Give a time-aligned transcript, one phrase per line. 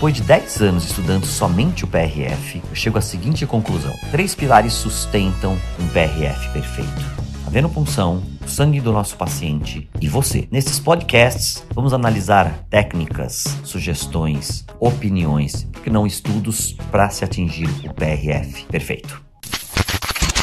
[0.00, 4.72] Depois de 10 anos estudando somente o PRF, eu chego à seguinte conclusão: três pilares
[4.72, 7.02] sustentam um PRF perfeito.
[7.46, 10.48] A venopunção, o sangue do nosso paciente e você.
[10.50, 18.64] Nesses podcasts, vamos analisar técnicas, sugestões, opiniões, porque não estudos para se atingir o PRF
[18.68, 19.22] perfeito.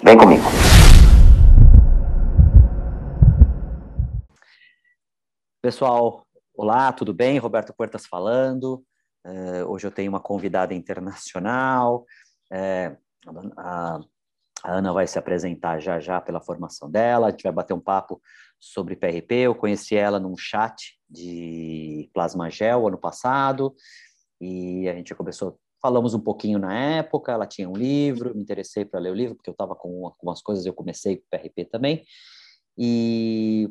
[0.03, 0.43] Vem comigo.
[5.63, 7.39] Pessoal, olá, tudo bem?
[7.39, 8.85] Roberto Puertas falando.
[9.27, 12.05] Uh, hoje eu tenho uma convidada internacional.
[12.49, 12.97] Uh,
[13.57, 13.99] a,
[14.63, 17.27] a, Ana vai se apresentar já já pela formação dela.
[17.27, 18.21] A gente vai bater um papo
[18.57, 19.33] sobre PRP.
[19.33, 23.75] Eu conheci ela num chat de Plasma Gel ano passado
[24.39, 25.59] e a gente começou.
[25.81, 27.33] Falamos um pouquinho na época.
[27.33, 30.41] Ela tinha um livro, me interessei para ler o livro porque eu estava com algumas
[30.41, 30.65] coisas.
[30.65, 32.05] Eu comecei com PRP também
[32.77, 33.69] e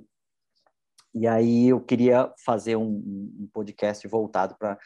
[1.19, 4.79] e aí eu queria fazer um, um podcast voltado para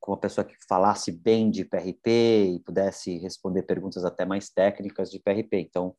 [0.00, 5.10] com uma pessoa que falasse bem de PRP e pudesse responder perguntas até mais técnicas
[5.10, 5.58] de PRP.
[5.60, 5.94] Então,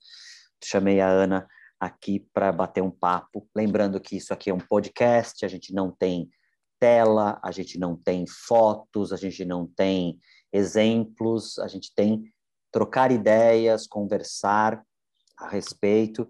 [0.64, 1.48] chamei a Ana
[1.80, 3.48] aqui para bater um papo.
[3.56, 6.30] Lembrando que isso aqui é um podcast, a gente não tem
[6.80, 10.20] tela, a gente não tem fotos, a gente não tem
[10.52, 12.32] exemplos, a gente tem
[12.72, 14.84] trocar ideias, conversar
[15.38, 16.30] a respeito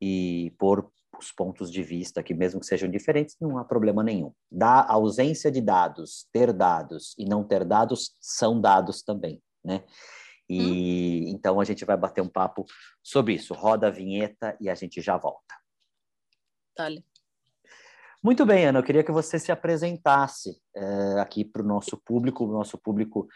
[0.00, 0.90] e por
[1.24, 4.32] os pontos de vista, que mesmo que sejam diferentes, não há problema nenhum.
[4.50, 9.84] Da ausência de dados, ter dados e não ter dados são dados também, né?
[10.48, 11.28] E hum.
[11.28, 12.66] então a gente vai bater um papo
[13.02, 13.54] sobre isso.
[13.54, 15.54] Roda a vinheta e a gente já volta.
[16.76, 17.04] Dale.
[18.22, 22.44] Muito bem, Ana, eu queria que você se apresentasse é, aqui para o nosso público,
[22.44, 23.26] o nosso público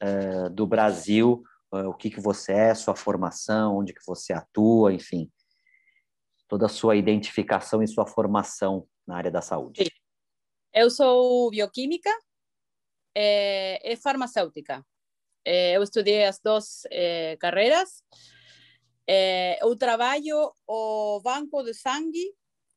[0.00, 1.42] é, do Brasil,
[1.74, 5.30] é, o que, que você é, sua formação, onde que você atua, enfim
[6.50, 9.88] toda a sua identificação e sua formação na área da saúde.
[10.74, 12.10] Eu sou bioquímica
[13.14, 14.84] e farmacêutica.
[15.44, 16.82] Eu estudei as duas
[17.38, 18.02] carreiras.
[19.62, 22.34] Eu trabalho o banco de sangue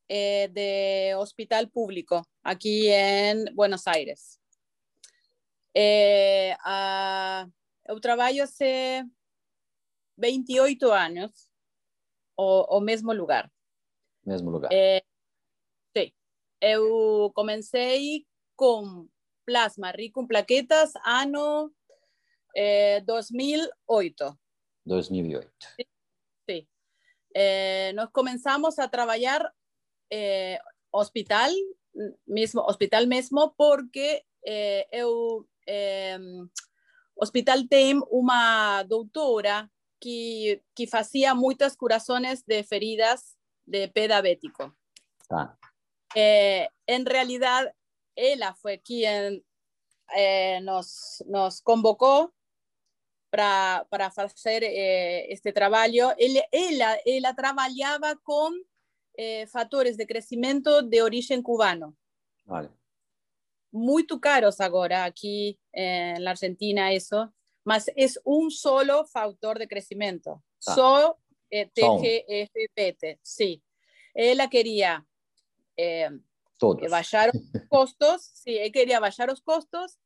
[0.07, 4.39] de hospital público aqui em Buenos Aires.
[7.87, 9.03] Eu trabalho há
[10.15, 11.49] 28 anos
[12.37, 13.52] o, o mesmo lugar.
[14.25, 14.71] Mesmo lugar.
[14.71, 15.03] É,
[15.95, 16.11] sim.
[16.61, 18.25] Eu comecei
[18.55, 19.07] com
[19.45, 21.73] plasma rico em plaquetas ano
[22.55, 24.39] é, 2008.
[24.85, 25.49] 2008.
[26.49, 26.67] Sim.
[27.35, 29.51] É, nós começamos a trabalhar
[30.11, 31.49] é, hospital
[32.27, 36.17] mesmo hospital mesmo porque é, eu é,
[37.15, 39.69] hospital tem uma doutora
[39.99, 44.75] que, que hacía muchas curaciones de feridas de pé diabético.
[45.29, 45.57] Ah.
[46.15, 47.73] Eh, en realidad,
[48.15, 49.43] ella fue quien
[50.15, 52.33] eh, nos, nos convocó
[53.29, 56.13] para, para hacer eh, este trabajo.
[56.17, 58.53] Ella, ella, ella trabajaba con
[59.51, 61.95] factores de crecimiento de origen cubano.
[62.45, 62.71] Vale.
[63.71, 67.31] Muy caros ahora aquí en la Argentina eso
[67.63, 70.43] mas es un solo factor de crecimiento.
[70.67, 70.75] Ah.
[70.75, 71.19] So,
[71.53, 73.61] eh, TGFPT, sí.
[74.13, 75.05] Ella quería
[75.77, 76.09] eh,
[76.57, 76.89] Todos.
[76.89, 79.99] bajar los costos, sí, él quería bajar los costos.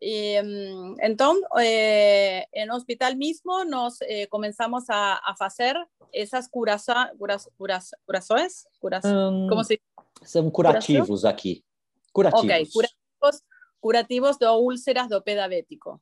[0.00, 5.76] Y, um, entonces, eh, en el hospital mismo nos eh, comenzamos a, a, hacer
[6.10, 9.80] esas curaza, curas, curas, curações, curas, um, ¿cómo se
[10.24, 11.64] São curativos aqui.
[12.12, 12.44] Curativos.
[12.44, 13.42] Ok, curativos,
[13.80, 16.00] curativos de úlceras do pé diabético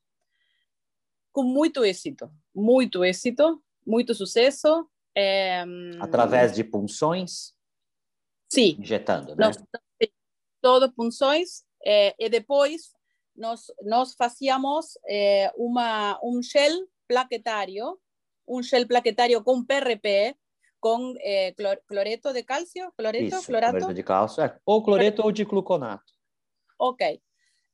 [1.33, 4.89] com muito êxito, muito êxito, muito sucesso.
[5.17, 5.65] É...
[6.01, 7.55] Através de punções?
[8.53, 8.77] Sim.
[8.79, 9.47] Injetando, né?
[9.47, 9.57] Nós,
[10.61, 11.65] todo punções.
[11.85, 12.93] É, e depois
[13.35, 17.99] nós, nós fazíamos é, uma, um gel plaquetário,
[18.47, 20.37] um gel plaquetário com PRP,
[20.79, 21.55] com é,
[21.87, 23.73] cloreto de cálcio, cloreto, Isso, clorato?
[23.73, 26.12] cloreto de cálcio, ou cloreto ou de gluconato.
[26.79, 27.21] Ok.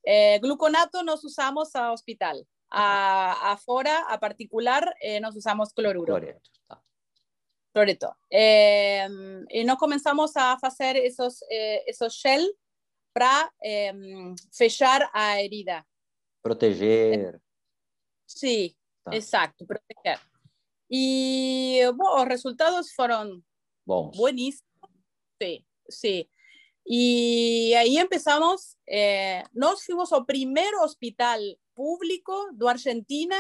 [0.05, 2.37] É, gluconato nós usamos a hospital
[2.71, 6.07] a, a fora, a particular, eh, nos usamos cloruro.
[6.07, 6.51] Cloreto.
[7.73, 8.17] Cloreto.
[8.31, 9.07] Eh,
[9.51, 12.45] e nós começamos a fazer esses, eh, esses gel
[13.13, 13.51] para
[14.53, 15.87] fechar a herida.
[16.43, 17.41] Proteger.
[18.27, 18.75] Sim,
[19.05, 19.17] tá.
[19.17, 20.21] exato, proteger.
[20.91, 23.43] E bom, os resultados foram
[23.85, 24.17] bons.
[24.17, 24.67] Bueníssimos.
[25.43, 26.29] Sim, sim.
[26.89, 33.37] Y ahí empezamos, eh, nos fuimos al primer hospital público de Argentina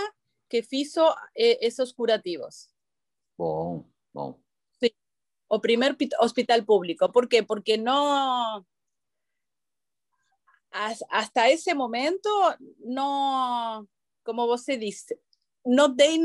[0.48, 2.68] que hizo eh, esos curativos.
[3.36, 4.38] Bom, bom.
[4.78, 4.94] Sí,
[5.48, 7.10] o primer hospital público.
[7.10, 7.42] ¿Por qué?
[7.42, 8.64] Porque no...
[11.10, 12.28] hasta ese momento
[12.84, 13.88] no,
[14.22, 15.18] como você disse,
[15.64, 16.20] não tem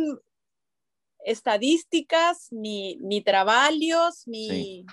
[1.24, 4.86] estadísticas, ni, ni trabalhos, ni,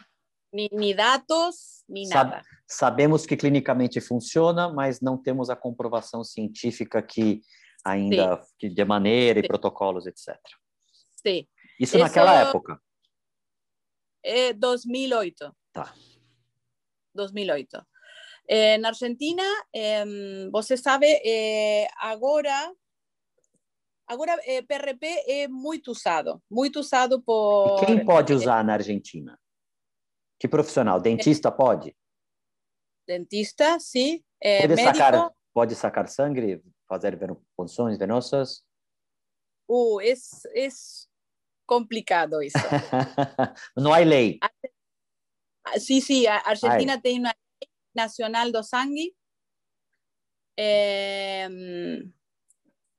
[0.53, 2.43] ni, ni, dados, ni Sab nada.
[2.67, 7.41] Sabemos que clinicamente funciona, mas não temos a comprovação científica que
[7.85, 9.45] ainda que de maneira Sim.
[9.45, 10.37] e protocolos, etc.
[11.17, 11.47] Sim.
[11.79, 12.81] Isso, Isso naquela época?
[14.23, 15.57] É 2008.
[15.73, 15.95] Tá.
[17.15, 17.87] 2008.
[18.51, 19.43] É, na Argentina,
[19.75, 20.05] é,
[20.51, 22.75] você sabe, é, agora
[24.09, 27.83] Agora, é, PRP é muito usado, muito usado por.
[27.83, 29.39] E quem pode usar na Argentina?
[30.39, 31.01] Que profissional?
[31.01, 31.97] Dentista pode?
[33.07, 34.23] Dentista, sim.
[34.41, 34.97] É, pode, médico...
[34.97, 37.19] sacar, pode sacar sangue, fazer
[37.57, 38.65] punções venosas?
[39.69, 40.69] Uh, é, é
[41.67, 42.57] complicado isso.
[43.77, 44.39] Não há lei.
[45.79, 46.27] Sim, sim.
[46.27, 47.01] A Argentina Ai.
[47.01, 49.15] tem uma lei nacional do sangue.
[50.59, 51.49] É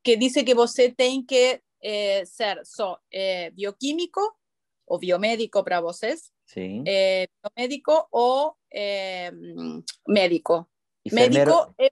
[0.04, 4.20] que dice que você tem que eh, ser só eh, bioquímico
[4.88, 6.84] ou biomédico para vocês, Sim.
[6.88, 9.32] Eh, biomédico ou eh,
[10.08, 10.68] médico.
[11.06, 11.52] Enfermeiro...
[11.52, 11.92] Médico e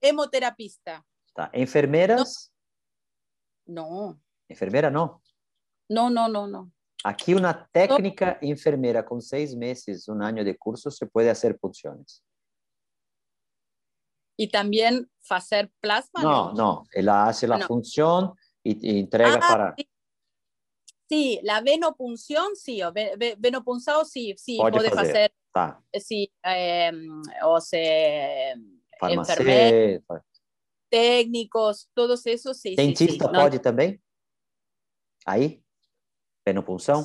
[0.00, 1.04] hemoterapista.
[1.34, 1.50] Tá.
[1.52, 2.50] Enfermeiras?
[3.66, 4.18] Não.
[4.48, 5.20] Enfermeira não?
[5.90, 6.70] Não, não, não, não.
[7.02, 12.22] Aqui uma técnica enfermeira com seis meses, um ano de curso, se pode fazer punções.
[14.38, 16.22] y también hacer plasma.
[16.22, 19.74] No, no, ella hace la función y, entrega ah, para...
[19.76, 19.88] Sí.
[21.42, 22.92] La venopunción, sí, o
[23.38, 25.32] venopunzado, sí, sí, puede hacer.
[26.00, 28.54] Sí, em, o sea,
[29.02, 30.02] enfermeros,
[30.90, 32.76] técnicos, todos esos, sí.
[32.76, 34.00] Dentista pode también?
[35.24, 35.62] Ahí,
[36.44, 37.04] venopunción.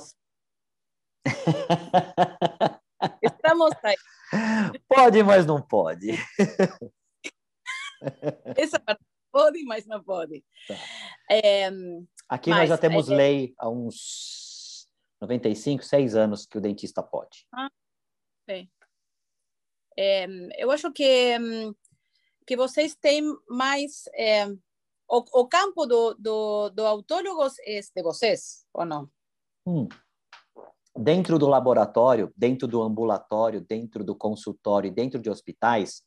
[3.21, 3.95] Estamos ahí.
[4.88, 6.17] Pode, mas não pode.
[8.57, 10.44] Essa parte pode, mas não pode.
[10.67, 10.75] Tá.
[11.29, 11.69] É,
[12.33, 14.88] Aqui mas, nós já temos é, lei há uns
[15.21, 17.45] 95, 6 anos que o dentista pode.
[17.53, 17.69] Ah,
[18.50, 18.68] sim.
[19.95, 20.25] É,
[20.57, 21.38] eu acho que,
[22.47, 24.06] que vocês têm mais.
[24.15, 29.07] É, o, o, campo do, do, do autólogos é de vocês, ou não?
[29.68, 29.88] Hum.
[30.97, 36.01] Dentro do laboratório, dentro do ambulatório, dentro do consultório, dentro de hospitais,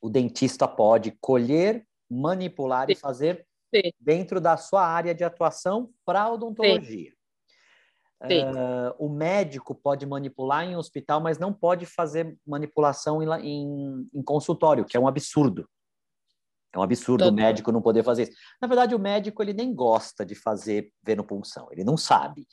[0.00, 2.92] o dentista pode colher, manipular Sim.
[2.92, 3.92] e fazer Sim.
[3.98, 7.12] dentro da sua área de atuação para odontologia.
[8.22, 14.22] Uh, o médico pode manipular em hospital, mas não pode fazer manipulação em, em, em
[14.22, 15.68] consultório, que é um absurdo.
[16.72, 17.32] É um absurdo Todo.
[17.32, 18.32] o médico não poder fazer isso.
[18.60, 22.46] Na verdade, o médico ele nem gosta de fazer venopunção, ele não sabe.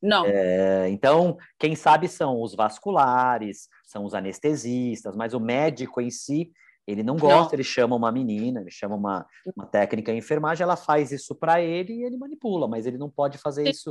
[0.00, 0.26] Não.
[0.26, 6.52] É, então, quem sabe são os vasculares, são os anestesistas, mas o médico em si,
[6.88, 7.50] ele não gosta, não.
[7.52, 11.60] ele chama uma menina, ele chama uma, uma técnica em enfermagem, ela faz isso para
[11.60, 13.70] ele e ele manipula, mas ele não pode fazer Sim.
[13.70, 13.90] isso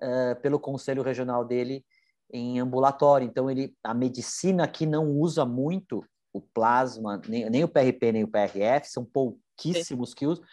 [0.00, 1.84] uh, pelo conselho regional dele
[2.32, 3.26] em ambulatório.
[3.26, 8.22] Então, ele, a medicina aqui não usa muito o plasma, nem, nem o PRP, nem
[8.22, 10.16] o PRF, são pouquíssimos Sim.
[10.16, 10.44] que usam,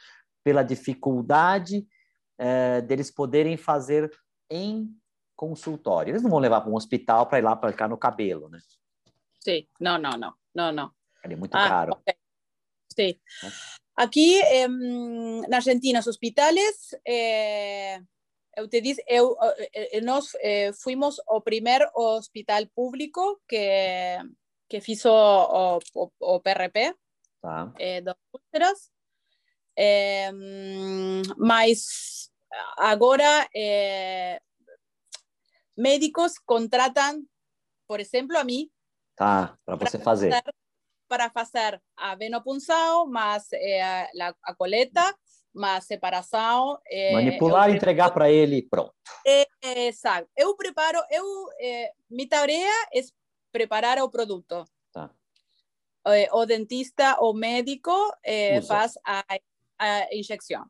[0.44, 1.86] pela dificuldade
[2.42, 4.12] uh, deles poderem fazer
[4.50, 4.90] em
[5.36, 6.12] consultório.
[6.12, 8.58] Eles não vão levar para um hospital para ir lá para ficar no cabelo, né?
[9.40, 10.92] Sim, não, não, não, não, não.
[11.32, 11.94] É muito ah, caro.
[11.94, 12.16] Okay.
[12.96, 13.22] Sí.
[13.96, 18.02] Aquí en Argentina, os hospitales, eh,
[18.56, 19.38] eu te diz, eu,
[19.74, 24.18] eh, nós eh, fuimos o primer hospital público que,
[24.68, 26.96] que fiz o, o, o PRP
[27.42, 27.74] tá.
[27.80, 28.92] eh, das úlceras,
[29.78, 30.32] eh,
[31.38, 32.32] mas
[32.78, 34.42] agora eh,
[35.76, 37.26] médicos contratam,
[37.88, 38.70] por exemplo, a mim.
[39.16, 40.32] Tá, para você fazer.
[40.32, 40.65] fazer
[41.18, 45.16] para hacer a venopunção, mas é, a, a coleta,
[45.54, 46.78] mas separação.
[46.88, 48.94] É, Manipular e entregar para ele pronto.
[49.26, 49.46] É,
[49.88, 50.28] exato.
[50.36, 51.24] Eu preparo, eu,
[51.60, 53.02] é, minha tarefa é
[53.52, 54.66] preparar o produto.
[54.92, 55.10] Tá.
[56.34, 57.92] O dentista ou médico
[58.68, 59.24] faz a,
[59.80, 60.66] a injeção.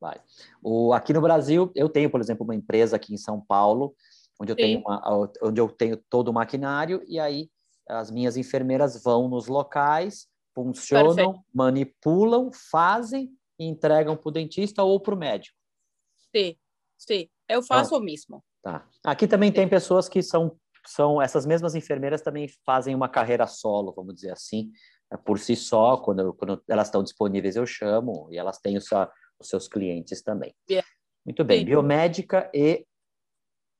[0.00, 0.20] Vai.
[0.62, 3.94] O, aqui no Brasil, eu tenho, por exemplo, uma empresa aqui em São Paulo,
[4.40, 7.50] onde eu, tenho, uma, onde eu tenho todo o maquinário, e aí
[7.88, 11.44] as minhas enfermeiras vão nos locais, funcionam, Perfeito.
[11.54, 15.56] manipulam, fazem e entregam para o dentista ou para o médico.
[16.34, 16.56] Sim,
[16.96, 18.44] sim, eu faço ah, o mesmo.
[18.62, 18.86] Tá.
[19.04, 19.56] Aqui também sim.
[19.56, 24.30] tem pessoas que são, são, essas mesmas enfermeiras também fazem uma carreira solo, vamos dizer
[24.30, 24.70] assim,
[25.12, 28.80] é, por si só, quando, quando elas estão disponíveis eu chamo, e elas têm o
[28.80, 30.54] seu, os seus clientes também.
[30.68, 30.86] Yeah.
[31.24, 31.66] Muito bem, sim.
[31.66, 32.86] biomédica e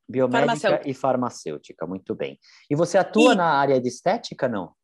[0.09, 0.89] Biomédica farmacêutica.
[0.91, 2.39] e farmacêutica, muito bem.
[2.71, 3.37] E você atua e...
[3.37, 4.75] na área de estética, não?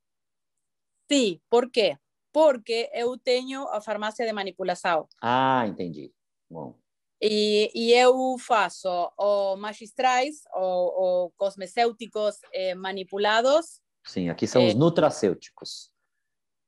[1.11, 1.97] Sim, por quê?
[2.35, 5.09] porque eu tenho a farmácia de manipulação.
[5.23, 6.13] Ah, entendi.
[6.51, 6.77] Bom.
[7.23, 13.81] E, e eu faço o magistrais ou, ou cosmecêuticos eh, manipulados.
[14.05, 15.93] Sim, aqui são os nutracêuticos.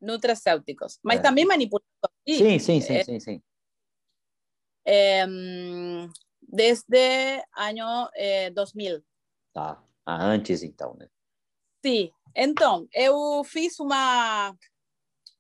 [0.01, 1.23] Nutracêuticos, mas É.
[1.23, 1.89] também manipulados.
[2.29, 3.03] Sim, sim, sim, É.
[3.05, 3.43] sim, sim.
[4.87, 6.09] Em,
[6.49, 9.03] desde año eh, 2000.
[9.53, 9.83] Tá.
[10.05, 11.09] Ah, antes, então, né?
[11.85, 12.11] Sim.
[12.35, 14.55] Então, eu fiz uma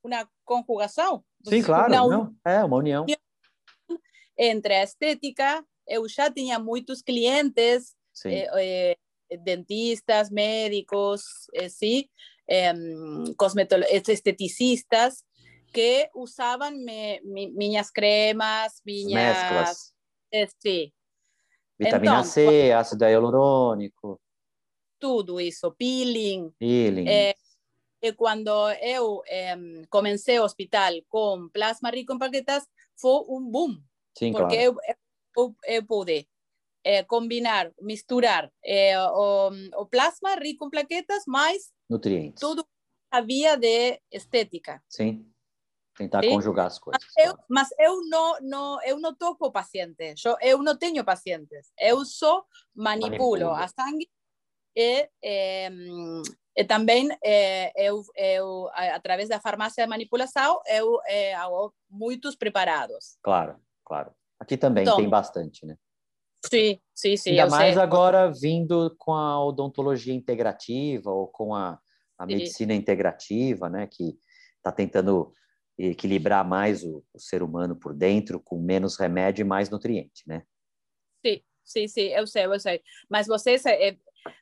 [0.03, 1.25] uma conjugação.
[1.45, 1.93] Sim, claro.
[1.93, 3.07] Uma Não, é uma união.
[4.39, 8.31] entre a estética, eu já tinha muitos clientes, Sim.
[8.35, 8.97] eh,
[9.31, 11.23] eh, dentistas, médicos,
[12.49, 12.73] eh,
[13.37, 15.25] cosmetolo- esteticistas,
[15.73, 19.39] que usavam me, mi- minhas cremas, minhas...
[19.39, 19.96] Mesclas.
[20.31, 20.93] Eh, sí,
[21.79, 24.21] Vitamina então, C, ácido hialurônico,
[24.99, 26.51] tudo isso, peeling.
[26.59, 27.09] peeling.
[27.09, 27.35] Eh,
[28.03, 32.67] e quando eu em, comecei o hospital com plasma rico em plaquetas,
[32.97, 33.81] foi um boom.
[34.17, 34.81] Sim, porque claro.
[34.87, 34.97] eu,
[35.37, 36.29] eu, eu pude
[36.85, 42.41] eh, combinar, misturar eh, o, o plasma rico em plaquetas, mais Nutrientes.
[42.41, 42.67] tudo
[43.11, 44.83] havia de estética.
[44.89, 45.27] Sim.
[45.97, 46.29] Tentar Sim.
[46.31, 47.03] conjugar as coisas.
[47.17, 47.45] Eu, claro.
[47.49, 52.45] mas eu não, não, eu não toco paciente, eu, eu não tenho pacientes, eu só
[52.75, 53.55] manipulo Manipulo.
[53.55, 54.11] a sangue
[54.77, 55.71] e, eh,
[56.55, 62.37] e também eh, eu, eu, a- através da farmácia de manipulação, eu eh, hago muitos
[62.37, 63.17] preparados.
[63.23, 64.15] Claro, claro.
[64.39, 65.79] Aqui também Então, tem bastante, né?
[66.45, 67.31] Sim, sim, sim.
[67.31, 67.83] Ainda eu mais sei.
[67.83, 71.81] agora vindo com a odontologia integrativa ou com a,
[72.19, 73.87] a medicina integrativa, né?
[73.87, 74.19] Que
[74.59, 75.33] está tentando
[75.79, 80.43] equilibrar mais o, o ser humano por dentro, com menos remédio e mais nutriente, né?
[81.25, 82.83] Sim, sim, sim, eu sei, eu sei.
[83.09, 83.99] Mas vocês, eh,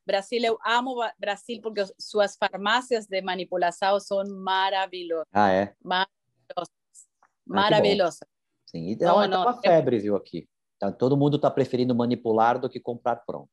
[0.07, 5.75] Brasil, eu amo Brasil porque suas farmácias de manipulação são maravilhosas, Ah, é?
[7.45, 8.21] maravilhosas.
[8.67, 8.91] Sim.
[8.91, 10.49] E Não, não, é não, uma febre, viu, aqui.
[10.79, 13.51] Tá, todo mundo está preferindo manipular do que comprar pronto.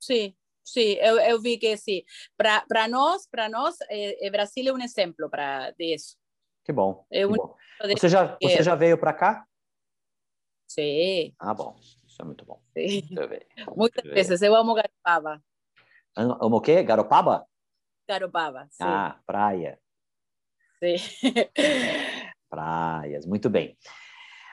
[0.00, 2.02] Sim, sim, eu, eu vi que sim.
[2.36, 6.16] Para nós, para nós, eh, eh, Brasil é um exemplo para disso.
[6.66, 7.06] Que bom.
[7.12, 7.56] É que bom.
[7.96, 9.46] Você já, você já veio para cá?
[10.66, 11.76] Sim, Ah, bom.
[11.80, 12.60] Isso é muito bom.
[12.76, 13.08] sim.
[13.14, 13.76] Eu.
[13.76, 15.40] Muitas eu vezes eu amo Garopaba.
[16.16, 16.82] Ama o quê?
[16.82, 17.46] Garopaba?
[18.08, 18.82] Garopaba, sim.
[18.82, 19.78] Ah, praia.
[20.82, 20.96] sim.
[22.50, 23.78] Praias, muito bem.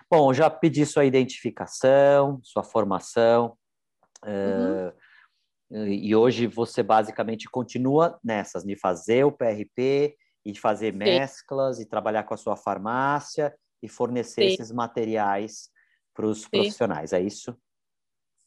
[0.09, 3.57] Bom, já pedi sua identificação, sua formação,
[4.25, 4.93] eh,
[5.71, 12.23] e hoje você basicamente continua nessas, de fazer o PRP e fazer mesclas e trabalhar
[12.23, 14.53] com a sua farmácia e fornecer Sim.
[14.53, 15.69] esses materiais
[16.13, 17.57] para os profissionais, é isso?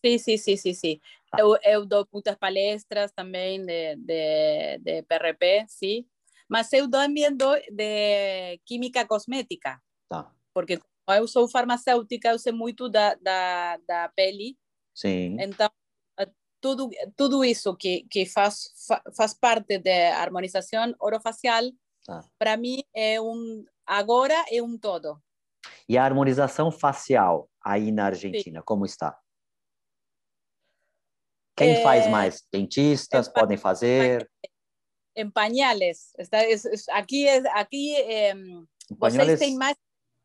[0.05, 1.01] Sim, sim, sim, sim, sim.
[1.31, 1.39] Tá.
[1.41, 6.07] Eu, eu dou muitas palestras também de, de, de PRP, sim.
[6.49, 12.89] Mas eu também dou de química cosmética, Tá, porque eu sou farmacêutica, eu sei muito
[12.89, 14.57] da, da, da pele,
[14.95, 15.69] sim, então
[16.21, 21.65] eh, tudo, tudo isso que, que faz, fa- faz parte da harmonização orofacial,
[22.07, 22.25] Tá.
[22.39, 25.21] para mim é um, agora é um todo.
[25.89, 29.19] E a harmonização facial aí na Argentina, como está?
[31.57, 32.47] Quem É, faz mais?
[32.53, 34.31] Dentistas podem fazer?
[35.17, 39.77] Em pañales, está, es- es- aqui, é- aqui em, Vocês têm mais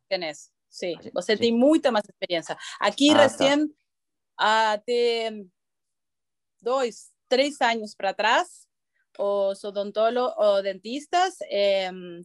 [0.04, 0.92] experiência, sim.
[1.02, 2.56] Gente- Você tem muita mais experiência.
[2.80, 3.22] Aqui, Ah, tá.
[3.24, 3.74] recém,
[4.38, 5.32] até
[6.62, 8.68] dois, três anos para trás,
[9.22, 11.38] os odontólogos, os dentistas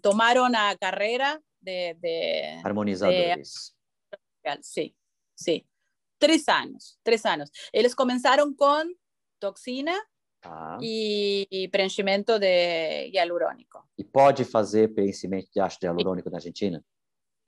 [0.03, 3.75] tomaram a carreira de, de harmonizadores.
[4.63, 4.95] sim,
[5.37, 5.63] sim.
[6.19, 7.51] Três anos, três anos.
[7.73, 8.85] Eles começaram com
[9.39, 9.93] toxina
[10.41, 10.79] Tá.
[10.81, 13.83] e, e preenchimento de hialurônico.
[13.99, 16.85] E pode fazer preenchimento de ácido hialurônico na Argentina?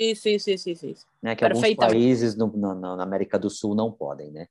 [0.00, 0.94] Sim, sim, sim, sim, sim.
[1.22, 1.36] Né?
[1.36, 4.48] Que alguns países no, na, na América do Sul não podem, né?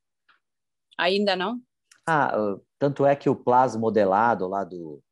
[0.98, 1.62] Ainda não?
[2.08, 5.04] Ah, ah, tanto é que o plasmodelado lá do,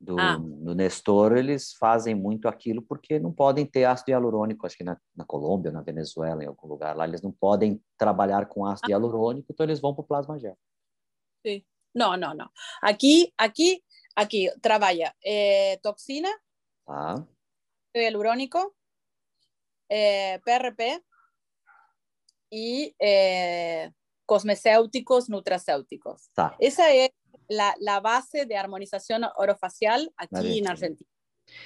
[0.00, 0.36] do, Ah.
[0.38, 4.98] do Nestor, eles fazem muito aquilo porque não podem ter ácido hialurônico, acho que na,
[5.14, 9.46] na Colômbia, na Venezuela, em algum lugar lá, eles não podem trabalhar com ácido hialurônico,
[9.52, 10.56] então eles vão para o plasma gel.
[11.94, 12.50] Não, não, não.
[12.82, 13.82] Aqui, aqui,
[14.16, 16.28] aqui trabalha eh, toxina,
[16.86, 17.24] Tá?
[17.94, 18.74] hialurônico,
[19.88, 21.00] eh, PRP
[22.50, 23.92] e eh,
[24.26, 26.28] cosmecêuticos, nutracêuticos.
[26.34, 26.56] Tá.
[26.58, 27.10] Esa es
[27.48, 31.10] la, la base de armonización orofacial aquí en Argentina.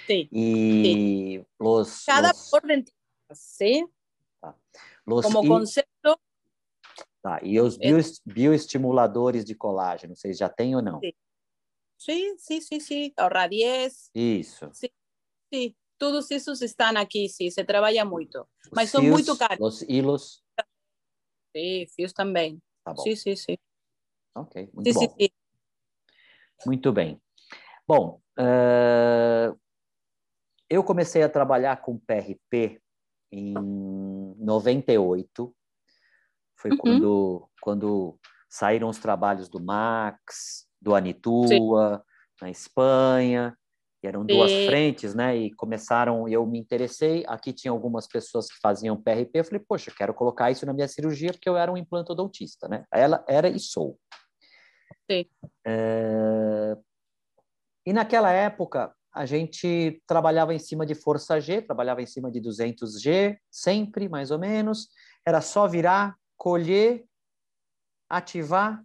[0.06, 0.28] Sí.
[0.32, 2.96] E los, Cada los, por dentista,
[3.32, 3.86] ¿sí?
[5.06, 6.20] los Como i- concepto,
[7.22, 11.00] tá, e os bio, bioestimuladores de colágeno, vocês já têm ou não?
[11.00, 11.14] Sí.
[11.96, 13.12] sí, sí, sí, sí.
[13.16, 14.68] Ahorra 10, Isso.
[14.72, 14.90] sí.
[15.96, 18.46] todos esses estão aqui, sim, se trabalha muito.
[18.72, 19.58] Mas são muito caros.
[19.60, 20.42] Os hilos?
[21.56, 22.60] Sim, fios também.
[22.84, 23.02] Tá bom.
[23.02, 23.58] Sim, sim, sim.
[24.34, 25.00] Ok, muito Sim, bom.
[25.00, 25.28] sim, sim.
[26.66, 27.20] Muito bem.
[27.86, 29.52] Bom, eh,
[30.68, 32.80] eu comecei a trabalhar com PRP
[33.32, 33.54] em
[34.38, 35.54] 98.
[36.56, 36.78] Foi Uhum.
[36.78, 42.04] quando, quando saíram os trabalhos do Max, do Anitua,
[42.40, 43.56] na Espanha.
[44.02, 45.36] E eram duas frentes, né?
[45.36, 47.24] E começaram, eu me interessei.
[47.26, 49.40] Aqui tinha algumas pessoas que faziam PRP.
[49.40, 52.84] Eu falei, poxa, quero colocar isso na minha cirurgia porque eu era um implantodontista, né?
[52.92, 53.98] Ela era e sou.
[55.10, 55.26] Sim.
[55.66, 56.76] É,
[57.84, 62.40] E naquela época, a gente trabalhava em cima de força G, trabalhava em cima de
[62.40, 64.90] 200G, sempre, mais ou menos.
[65.26, 67.04] Era só virar, colher,
[68.08, 68.80] ativar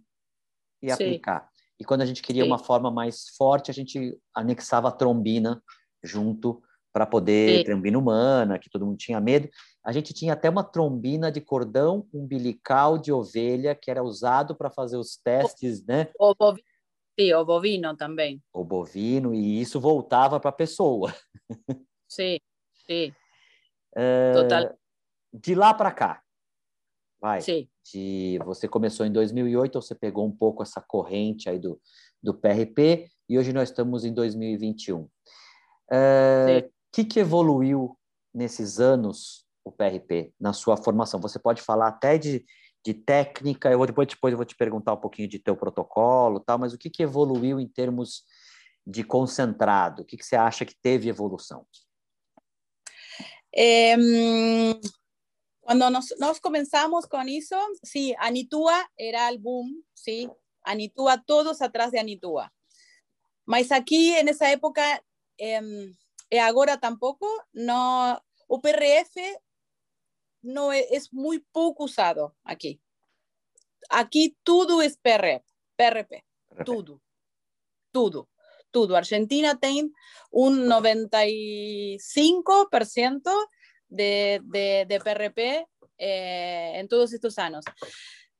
[0.82, 0.94] e Sim.
[0.94, 1.48] aplicar.
[1.78, 2.48] E quando a gente queria Sim.
[2.50, 5.62] uma forma mais forte, a gente anexava a trombina
[6.02, 6.62] junto
[6.92, 7.64] para poder, Sim.
[7.64, 9.48] trombina humana, que todo mundo tinha medo.
[9.84, 14.70] A gente tinha até uma trombina de cordão umbilical de ovelha, que era usado para
[14.70, 16.12] fazer os testes, né?
[16.18, 16.64] O bovino,
[17.18, 18.40] sim, o bovino também.
[18.52, 21.12] o bovino, e isso voltava para a pessoa.
[22.08, 22.38] Sim,
[22.86, 23.12] sim,
[23.96, 24.78] É, total.
[25.32, 26.22] De lá para cá,
[27.20, 27.40] vai.
[27.40, 31.80] Sim, De, você começou em 2008, você pegou um pouco essa corrente aí do,
[32.22, 35.00] do PRP, e hoje nós estamos em 2021.
[35.00, 36.70] O sim.
[36.92, 37.96] que, que evoluiu
[38.32, 41.20] nesses anos o PRP, na sua formação?
[41.20, 42.44] Você pode falar até de,
[42.84, 46.40] de técnica, eu vou depois, depois eu vou te perguntar um pouquinho de teu protocolo,
[46.40, 48.24] tal, mas o que, que evoluiu em termos
[48.86, 50.02] de concentrado?
[50.02, 51.66] O que, que você acha que teve evolução?
[53.56, 54.80] Em,
[55.64, 60.28] cuando nos, nos comenzamos con eso, sí, Anitua era el boom, sí,
[60.62, 62.52] Anitua, todos atrás de Anitua.
[63.46, 65.02] Mas aquí en esa época,
[65.38, 65.96] em,
[66.30, 69.16] e agora tampoco, no, o PRF
[70.42, 72.80] no es, es muy poco usado aquí.
[73.88, 75.44] Aquí todo es PRF,
[75.76, 76.24] PRP,
[76.64, 77.00] tudo,
[77.90, 78.28] tudo,
[78.70, 78.96] tudo.
[78.96, 79.90] Argentina tem
[80.30, 83.30] un 95%
[83.88, 85.66] de, de, de PRP
[85.98, 87.64] eh, en todos estos años.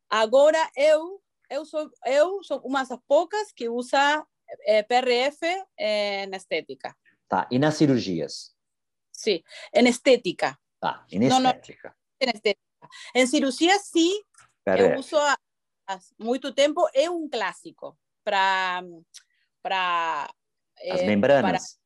[0.08, 4.26] Agora eu, eu, sou, eu sou uma das poucas que usa
[4.66, 5.40] eh, PRF
[5.76, 6.96] en estética.
[7.28, 8.56] Tá, e nas cirurgias?
[9.10, 10.58] Sí, en estética.
[10.78, 11.50] Tá, e na não.
[11.50, 11.96] estética?
[12.20, 12.88] En estética.
[13.14, 14.22] En cirugía sí,
[14.66, 15.36] eu uso há
[16.18, 18.82] muito tempo, é um clássico para
[19.62, 20.28] para
[20.92, 21.78] As eh, membranas?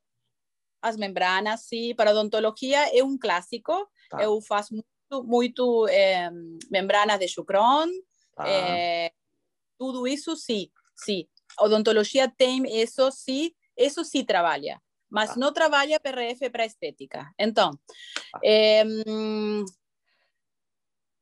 [0.82, 3.72] As membranas, sim, para odontologia é um clássico.
[4.10, 6.30] Tá, Eu faço muito, muito eh,
[6.70, 7.88] membranas de chucrón,
[8.34, 8.44] tá.
[8.48, 9.10] eh,
[9.78, 11.26] tudo isso sim, sim.
[11.60, 15.36] Odontologia tem isso sim, isso sim trabalha, mas Tá.
[15.36, 17.30] não trabalha PRF para estética.
[17.38, 17.70] Então,
[18.32, 18.40] Tá.
[18.44, 18.84] eh,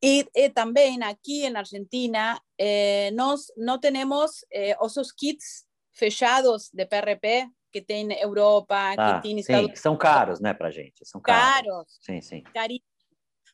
[0.02, 6.84] e, e também aqui na Argentina, eh, nós não temos eh, os kits fechados de
[6.86, 11.04] PRP que tem Europa, Tá, que tem Estados que são caros, né, pra gente?
[11.04, 11.66] São caros.
[11.68, 12.42] caros, Sim, sim.
[12.54, 12.86] caríssimos.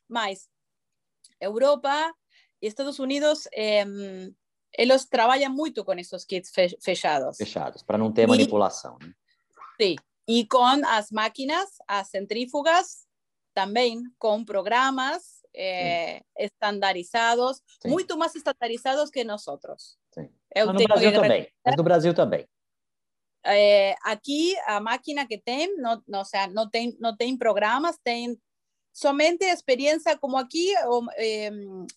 [0.07, 0.47] Mas
[1.41, 2.13] Europa
[2.61, 3.83] e Estados Unidos, eh,
[4.77, 7.35] eles trabalham muito com esses kits fe- fechados.
[7.35, 8.97] Fechados, para não ter E- manipulação.
[9.01, 9.13] Né?
[9.81, 9.95] Sim.
[10.25, 13.05] E com as máquinas, as centrífugas,
[13.53, 17.89] também com programas eh, estandarizados, Sim.
[17.89, 19.43] muito mais estandarizados que nós.
[20.13, 20.29] Sim.
[20.55, 21.47] Eu Mas no Brasil também.
[21.65, 22.47] Mas no Brasil também.
[23.45, 27.97] Eh, aqui a máquina que tem não, não, ou seja, não tem não tem programas
[28.01, 28.39] tem
[28.93, 31.49] somente experiência como aqui o, eh,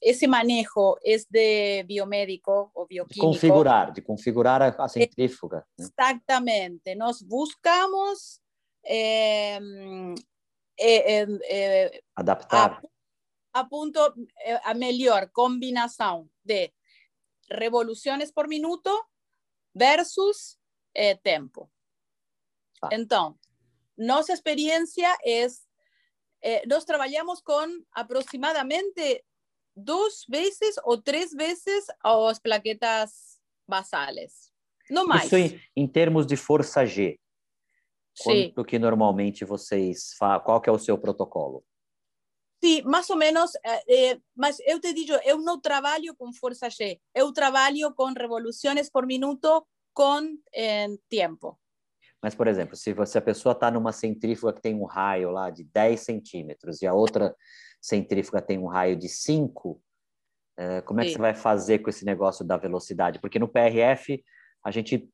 [0.02, 5.58] esse manejo é de biomédico ou De bioquímico configurar, de configurar a, a centrífuga.
[5.78, 5.84] né?
[5.84, 6.94] Exactamente.
[6.96, 8.40] Nós buscamos
[8.84, 9.58] eh,
[10.78, 12.82] eh, eh, eh, Adaptar.
[13.52, 14.00] a punto
[14.40, 16.72] eh, a melhor combinação de
[17.50, 18.90] revoluções por minuto
[19.74, 20.58] versus
[20.96, 21.70] eh, tempo.
[22.82, 22.88] Ah.
[22.92, 23.38] Então,
[23.96, 25.46] nossa experiência é
[26.42, 29.24] eh, nós trabalhamos com aproximadamente
[29.74, 34.50] duas vezes ou três vezes as plaquetas basales.
[34.90, 35.26] Não mais.
[35.26, 37.18] Isso em, em termos de força G.
[38.14, 38.52] Sim.
[38.52, 40.40] Quanto que normalmente vocês fa...
[40.40, 41.62] Qual que é o seu protocolo?
[42.64, 43.52] Sim, mais ou menos,
[43.86, 48.88] eh, mas eu te digo, eu não trabalho com força G, eu trabalho com revoluções
[48.88, 51.58] por minuto com eh, tempo.
[52.22, 55.48] Mas, por exemplo, se você a pessoa está numa centrífuga que tem um raio lá
[55.48, 57.34] de 10 centímetros e a outra
[57.80, 59.82] centrífuga tem um raio de 5,
[60.58, 61.16] eh, como é que Sim.
[61.16, 63.18] você vai fazer com esse negócio da velocidade?
[63.18, 64.22] Porque no PRF
[64.62, 65.08] a gente,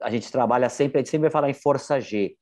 [0.00, 2.34] a gente trabalha sempre, a gente sempre vai falar em força G.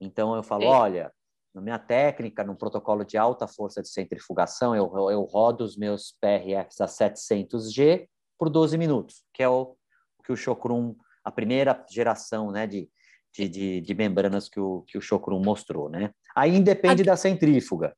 [0.00, 0.68] Então eu falo, Sim.
[0.68, 1.12] olha,
[1.54, 6.12] na minha técnica, num protocolo de alta força de centrifugação, eu, eu rodo os meus
[6.20, 9.76] PRFs a 700G por 12 minutos, que é o
[10.24, 10.96] que o Chocrum,
[11.28, 12.90] a primeira geração né, de,
[13.32, 15.88] de, de, de membranas que o, que o Chocrum mostrou.
[15.88, 16.12] Né?
[16.34, 17.04] Aí independe Aqui...
[17.04, 17.94] da centrífuga.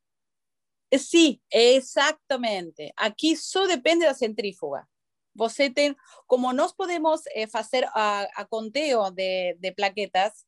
[0.98, 2.92] Sim, exatamente.
[2.96, 4.84] Aqui só depende da centrífuga.
[5.32, 5.94] Você tem,
[6.26, 10.44] como nós podemos eh, fazer a, a conteo de, de plaquetas.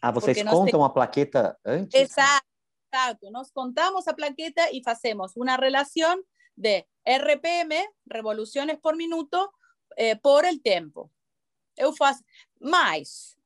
[0.00, 0.84] Ah, vocês contam tem...
[0.84, 2.00] a plaqueta antes?
[2.00, 2.46] Exato,
[2.92, 3.30] exato.
[3.32, 6.22] Nós contamos a plaqueta e fazemos uma relação
[6.56, 7.74] de RPM,
[8.08, 9.52] revoluciones por minuto,
[9.96, 11.10] eh, por el tempo.
[11.76, 12.22] Eu faço,
[12.60, 13.36] mas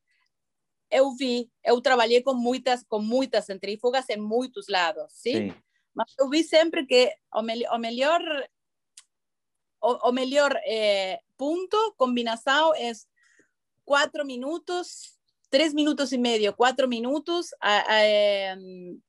[0.90, 5.50] eu vi, eu trabalhei com muitas, com muitas centrífugas em muitos lados, sim?
[5.50, 5.54] sim.
[5.94, 8.20] Mas eu vi sempre que o, me, o melhor
[9.80, 12.92] o, o melhor eh, punto, combinação é
[13.84, 15.16] quatro minutos,
[15.48, 18.56] três minutos e meio, quatro minutos eh,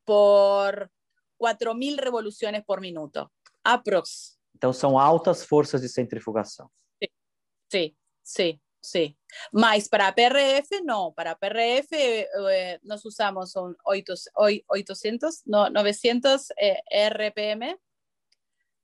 [0.06, 0.90] por
[1.38, 3.30] quatro mil revoluções por minuto,
[3.64, 4.38] aprox.
[4.56, 6.70] Então são altas forças de centrifugação.
[7.02, 7.10] Sim,
[7.72, 8.62] sim, sim.
[8.82, 9.18] Sí,
[9.52, 17.76] mas para PRF no, para PRF eh, nós usamos son 800, no, 900 eh, RPM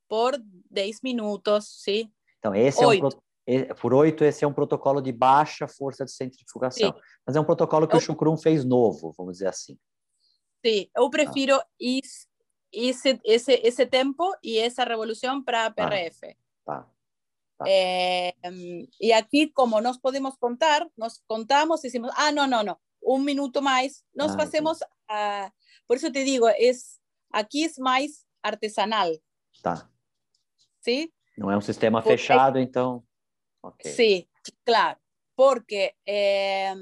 [0.08, 0.36] por
[0.70, 2.12] 10 minutos, sim.
[2.38, 3.08] Então, esse é um,
[3.80, 6.92] por 8, esse é um protocolo de baixa força de centrifugação.
[6.92, 7.00] Sim.
[7.26, 7.98] Mas é um protocolo que eu...
[7.98, 9.78] o Chukrum fez novo, vamos dizer assim.
[10.64, 11.66] Sim, eu prefiro ah.
[12.72, 16.20] esse, esse, esse tempo e essa revolução para PRF.
[16.20, 16.34] Tá.
[17.66, 18.34] Eh,
[18.98, 23.24] y aquí, como nos podemos contar, nos contamos y decimos, ah, no, no, no, un
[23.24, 25.52] minuto más, nos ah, pasemos a...
[25.86, 27.00] Por eso te digo, es,
[27.30, 29.22] aquí es más artesanal.
[29.62, 29.90] Tá.
[30.80, 31.12] ¿Sí?
[31.36, 33.02] Não é um sistema porque, fechado, então.
[33.62, 33.92] Okay.
[33.92, 34.28] Sí,
[34.64, 34.98] claro.
[35.36, 36.74] Porque eh,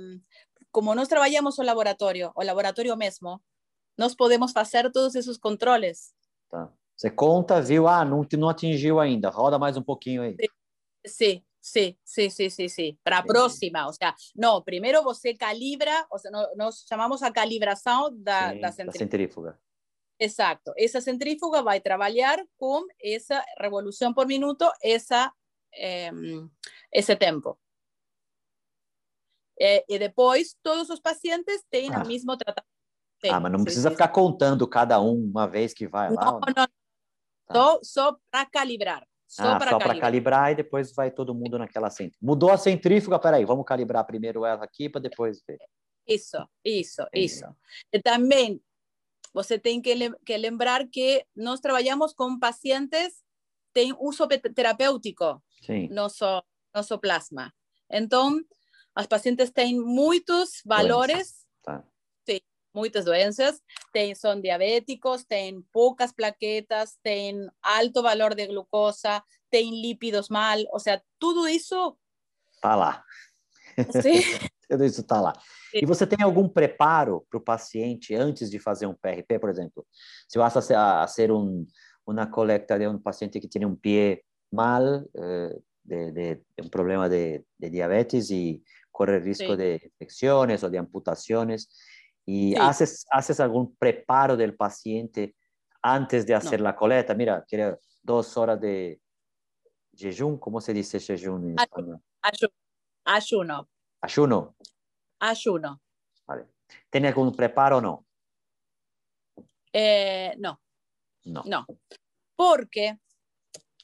[0.71, 3.41] como nós trabalhamos o laboratório, o laboratório mesmo,
[3.97, 6.13] nós podemos fazer todos esses controles.
[6.51, 6.71] Tá.
[6.97, 7.89] Você conta, viu?
[7.89, 9.31] Ah, não, não atingiu ainda.
[9.31, 10.37] Roda mais um pouquinho aí.
[10.39, 10.49] Sí.
[11.05, 12.99] Sí, sí, sí, sí, sí, sí.
[13.03, 18.23] Para próxima, o sea, no, primero você calibra, o sea, no, nos llamamos a calibración
[18.23, 18.99] da, da, centrífuga.
[18.99, 19.61] centrífuga.
[20.19, 25.35] Exacto, esa centrífuga va a trabajar con esa revolución por minuto, esa,
[25.73, 26.13] eh,
[26.91, 27.59] ese tempo.
[29.59, 32.03] Eh, e depois, todos os pacientes têm ah.
[32.03, 32.71] o mesmo tratamento.
[33.31, 36.25] Ah, mas não precisa ficar contando cada um uma vez que vai não, lá?
[36.25, 36.69] Não, não, tá.
[37.53, 39.07] só, só para calibrar.
[39.33, 39.99] Só ah, para calibrar.
[39.99, 42.19] calibrar e depois vai todo mundo naquela centrífuga.
[42.21, 45.57] Mudou a centrífuga, peraí, vamos calibrar primeiro ela aqui para depois ver.
[46.07, 47.47] Isso, isso, isso.
[47.91, 48.61] E também
[49.33, 49.95] você tem que,
[50.27, 53.23] que lembrar que nós trabalhamos com pacientes
[53.73, 55.89] tem uso terapêutico Sim.
[55.89, 56.43] nosso
[56.75, 57.51] nosso plasma.
[57.91, 58.39] Então,
[58.95, 61.83] as pacientes têm muitos valores tá
[62.75, 63.61] muitas doenças,
[63.93, 70.79] tem, são diabéticos, têm poucas plaquetas, têm alto valor de glucosa, têm lípidos mal, ou
[70.79, 71.97] seja, tudo isso...
[72.55, 73.05] Está lá.
[74.03, 74.21] Sim.
[74.69, 75.33] tudo isso está lá.
[75.71, 75.81] Sim.
[75.83, 79.87] E você tem algum preparo para o paciente antes de fazer um PRP, por exemplo?
[80.29, 81.67] Se vas a, a ser um,
[82.07, 84.83] uma coleta de um paciente que tem um pé mal,
[85.17, 90.79] eh, de, de, um problema de, de diabetes e corre risco de infecções ou de
[90.79, 91.67] amputações,
[92.25, 95.35] ¿Y haces, haces algún preparo del paciente
[95.83, 97.15] antes de hacer la coleta?
[97.15, 99.01] Mira, quiere dos horas de
[99.95, 102.01] jejum, ¿cómo se dice jejum en español?
[103.05, 103.69] Ayuno.
[104.01, 104.57] Ayuno.
[105.19, 105.81] Ayuno.
[106.27, 106.47] Vale.
[106.89, 108.07] ¿Tiene algún preparo o no?
[109.73, 110.61] Eh, no.
[111.25, 111.43] No.
[111.45, 111.67] No.
[112.37, 112.99] Porque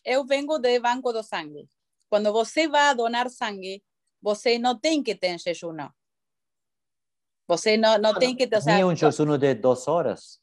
[0.04, 1.68] eu vengo de banco de sangue.
[2.08, 3.82] Quando você vai donar sangue,
[4.20, 5.76] você não tem que ter jejum.
[7.48, 8.44] Você não, não tem que...
[8.44, 10.38] O sea, um jejum de duas horas?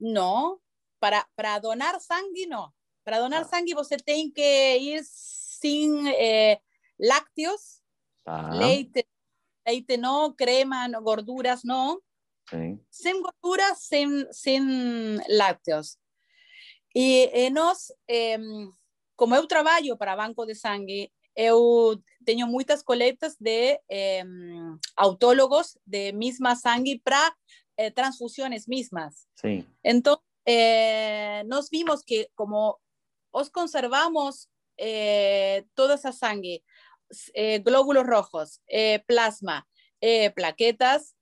[0.00, 0.60] Não,
[1.00, 2.72] para, para donar sangue, não.
[3.04, 3.44] Para donar ah.
[3.44, 6.60] sangue, você tem que ir sem eh,
[7.00, 7.80] lácteos,
[8.24, 8.54] ah.
[8.54, 9.04] leite,
[9.66, 12.00] leite não, crema, não, gorduras não.
[12.48, 12.80] Sim.
[12.90, 14.62] Sem gorduras, sem, sem
[15.28, 15.98] lácteos.
[16.94, 18.38] E, e nós, eh,
[19.16, 24.24] como eu trabalho para banco de sangue, eu tenho muitas coletas de eh,
[24.96, 27.36] autólogos de misma sangue para
[27.76, 29.28] eh, transfusiones mismas.
[29.34, 29.64] Sí.
[29.82, 32.80] Entonces, eh, nos vimos que como
[33.30, 36.64] os conservamos eh, toda esa sangre,
[37.34, 39.66] eh, glóbulos rojos, eh, plasma,
[40.34, 41.16] plaquetas,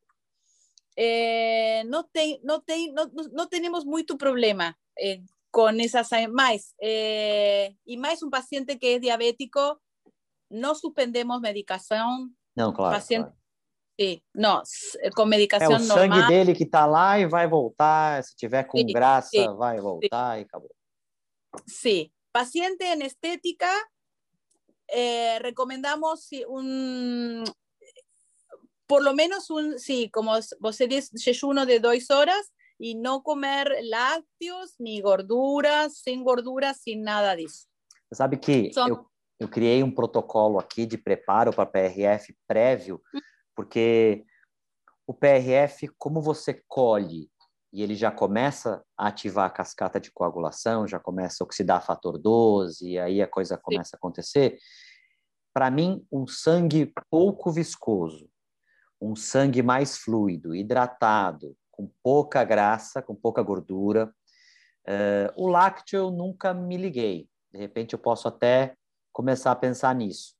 [0.96, 4.78] no, te, no, te, no, no, tenemos mucho problema
[5.50, 6.74] con esas más.
[6.78, 9.80] y más un paciente que es diabético,
[10.54, 12.36] no suspendemos medicación.
[12.54, 12.96] No, claro.
[12.96, 13.38] Paciente, claro.
[13.98, 14.62] Sim, não,
[15.14, 15.96] com medicação é o normal.
[15.96, 18.22] sangue dele que está lá e vai voltar.
[18.24, 20.40] Se tiver com sim, graça, sim, vai voltar sim.
[20.40, 20.70] e acabou.
[21.66, 22.10] Sim.
[22.32, 23.70] Paciente en estética,
[24.88, 27.44] eh, recomendamos un,
[28.88, 33.68] por lo menos un, sí, como você diz, jejum de dos horas y no comer
[33.82, 37.68] lácteos, ni gorduras, sem gorduras, sem nada disso.
[38.12, 38.88] Sabe que Som...
[38.88, 43.00] eu, eu criei um protocolo aqui de preparo para PRF prévio,
[43.54, 44.24] porque
[45.06, 47.30] o PRF, como você colhe
[47.72, 52.18] e ele já começa a ativar a cascata de coagulação, já começa a oxidar fator
[52.18, 54.56] 12, e aí a coisa começa a acontecer.
[55.52, 58.30] Para mim, um sangue pouco viscoso,
[59.00, 64.06] um sangue mais fluido, hidratado, com pouca graça, com pouca gordura.
[64.86, 67.28] Uh, o lácteo eu nunca me liguei.
[67.52, 68.76] De repente eu posso até
[69.14, 70.34] começar a pensar nisso.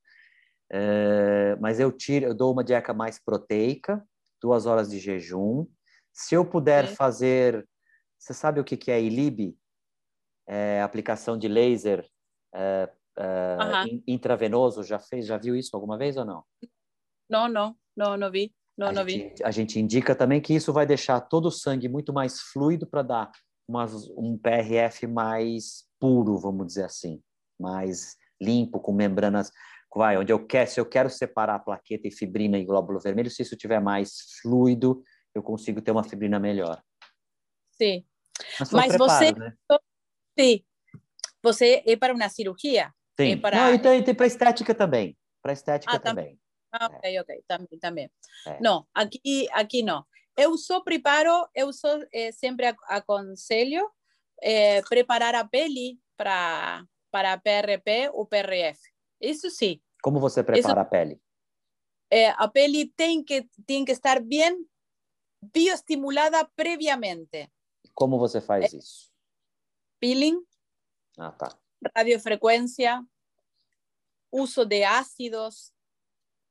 [0.71, 4.05] Uh, mas eu tiro, eu dou uma dieta mais proteica,
[4.43, 5.67] duas horas de jejum.
[6.13, 6.97] Se eu puder Sim.
[6.97, 7.67] fazer,
[8.19, 9.57] você sabe o que que é ILIB?
[10.47, 12.07] É aplicação de laser
[12.55, 14.03] é, é, uhum.
[14.07, 14.83] intravenoso.
[14.83, 16.45] Já fez, já viu isso alguma vez ou não?
[17.31, 18.53] Não, não, não, não vi.
[18.77, 19.45] Não, a, não gente, vi.
[19.45, 23.03] a gente indica também que isso vai deixar todo o sangue muito mais fluido para
[23.03, 23.33] dar
[23.69, 27.23] umas, um PRF mais puro, vamos dizer assim,
[27.59, 29.51] mais limpo, com membranas,
[29.95, 33.43] vai, onde eu quero, se eu quero separar plaqueta e fibrina e glóbulo vermelho, se
[33.43, 35.03] isso tiver mais fluido,
[35.35, 36.83] eu consigo ter uma fibrina melhor.
[37.73, 38.05] Sim.
[38.59, 39.55] Mas, Mas preparo, você, né?
[40.39, 40.65] sim,
[41.43, 42.93] você é para uma cirurgia?
[43.19, 43.33] Sim.
[43.33, 43.57] É para...
[43.57, 45.17] Não, e tem, tem para estética também.
[45.43, 46.39] Para estética ah, também.
[46.73, 48.11] Ah, ok, ok, também, também.
[48.47, 48.61] É.
[48.61, 50.05] Não, aqui, aqui não.
[50.37, 53.89] Eu só preparo, eu só eh, sempre aconselho
[54.43, 58.81] eh, preparar a pele para para PRP ou PRF.
[59.21, 59.81] Isso sim.
[60.03, 61.23] Como você prepara Isso, a pele?
[62.11, 64.67] É, a pele tem que tem que estar bem
[65.41, 67.49] bioestimulada previamente.
[67.95, 69.13] Como você faz é, isso?
[70.01, 70.43] Peeling.
[71.17, 71.57] Ah, tá.
[71.97, 73.01] Radiofrequência,
[74.33, 75.73] uso de ácidos,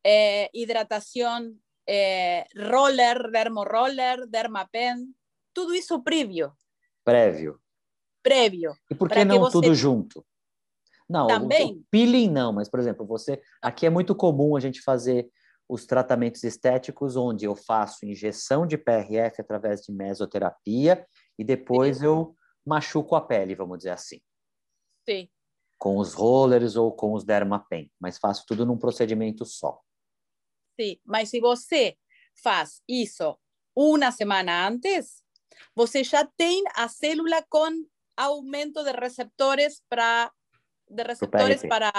[0.02, 5.13] eh, hidratação, eh, roller, dermoroller, dermapen,
[5.54, 6.54] tudo isso prévio.
[7.04, 7.60] Prévio.
[8.21, 8.73] Prévio.
[8.89, 9.52] E por que não que você...
[9.52, 10.26] tudo junto?
[11.13, 11.73] Não, Também?
[11.73, 13.39] O, peeling não, mas, por exemplo, você.
[13.62, 15.30] Aqui é muito comum a gente fazer
[15.69, 22.06] os tratamentos estéticos, onde eu faço injeção de PRF através de mesoterapia e depois Sim.
[22.06, 24.19] eu machuco a pele, vamos dizer assim.
[25.08, 25.30] Sim.
[25.78, 29.80] Com os rollers ou com os dermapen, mas faço tudo num procedimento só.
[30.80, 31.95] Sim, mas se você
[32.41, 33.38] faz isso
[33.76, 35.21] uma semana antes,
[35.76, 37.86] você já tem a célula com
[38.17, 40.32] aumento de receptores para
[40.89, 41.91] de receptores para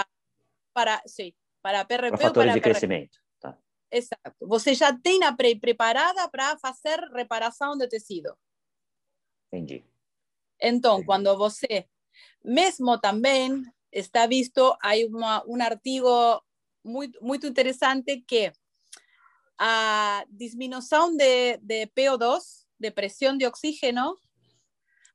[0.72, 3.18] para sim, para PRP para fatores para de crescimento.
[3.40, 3.56] Tá.
[3.90, 4.34] Exato.
[4.40, 8.36] Você já tem a pre preparada para fazer reparação de tecido.
[9.48, 9.84] Entendi.
[10.60, 11.06] Então, Entendi.
[11.06, 11.88] quando você
[12.44, 16.42] mesmo também está visto, há uma, um artigo
[16.84, 18.52] muito, muito interessante que
[19.58, 24.18] a disminuição de, de PO2, de pressão de oxígeno,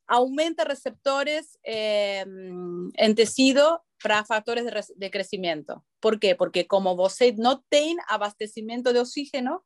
[0.09, 5.85] aumenta receptores eh, en tecido para factores de, de, crecimiento.
[5.99, 6.35] ¿Por qué?
[6.35, 9.63] Porque como você no tiene abastecimiento de oxígeno,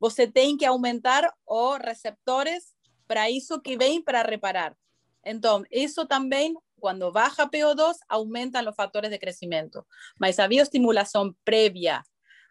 [0.00, 2.74] você tem que aumentar os receptores
[3.06, 4.76] para eso que ven para reparar.
[5.22, 9.86] Entonces, eso también, cuando baja PO2, aumentan los factores de crecimiento.
[10.18, 12.04] Mas a bioestimulación previa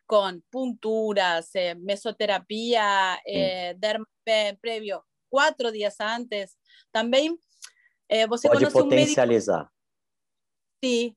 [0.06, 4.06] con punturas, eh, mesoterapia, eh, derma
[4.62, 6.58] previo, cuatro días antes,
[6.92, 7.40] Também
[8.10, 9.62] eh, você Pode conhece potencializar.
[9.62, 9.72] um médico...
[10.84, 11.16] Sim,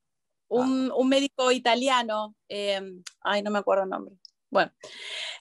[0.50, 0.96] um, ah.
[1.00, 2.80] um médico italiano, eh,
[3.24, 4.16] ai, não me acordo o nome.
[4.50, 4.70] Bueno,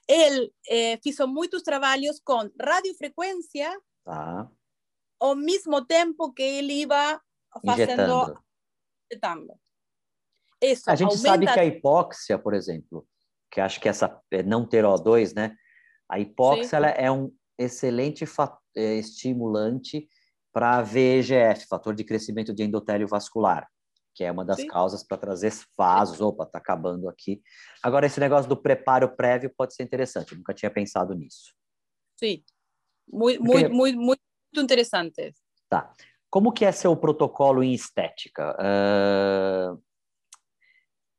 [0.08, 4.48] ele eh, fez muitos trabalhos com radiofrequência ah.
[5.20, 7.22] ao mesmo tempo que ele ia
[7.64, 8.42] fazendo...
[9.12, 9.54] Injetando.
[10.60, 11.28] Isso, a gente aumenta...
[11.28, 13.06] sabe que a hipóxia, por exemplo,
[13.52, 15.56] que acho que essa é não ter O2, né?
[16.10, 18.26] A hipóxia é um excelente
[18.76, 20.08] é, estimulante
[20.52, 23.68] para VEGF, fator de crescimento de endotélio vascular,
[24.14, 24.68] que é uma das Sim.
[24.68, 26.22] causas para trazer vasos.
[26.22, 27.42] Opa, está acabando aqui.
[27.82, 31.54] Agora, esse negócio do preparo prévio pode ser interessante, eu nunca tinha pensado nisso.
[32.20, 32.44] Sim,
[33.08, 33.68] muito, Porque...
[33.68, 34.22] muito, muito,
[34.54, 35.34] muito interessante.
[35.68, 35.92] Tá.
[36.30, 38.56] Como que é seu protocolo em estética?
[38.60, 39.82] Uh...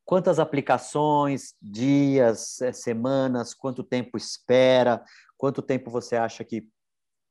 [0.04, 5.02] Quantas aplicações, dias, é, semanas, quanto tempo espera?
[5.44, 6.66] Quanto tempo você acha que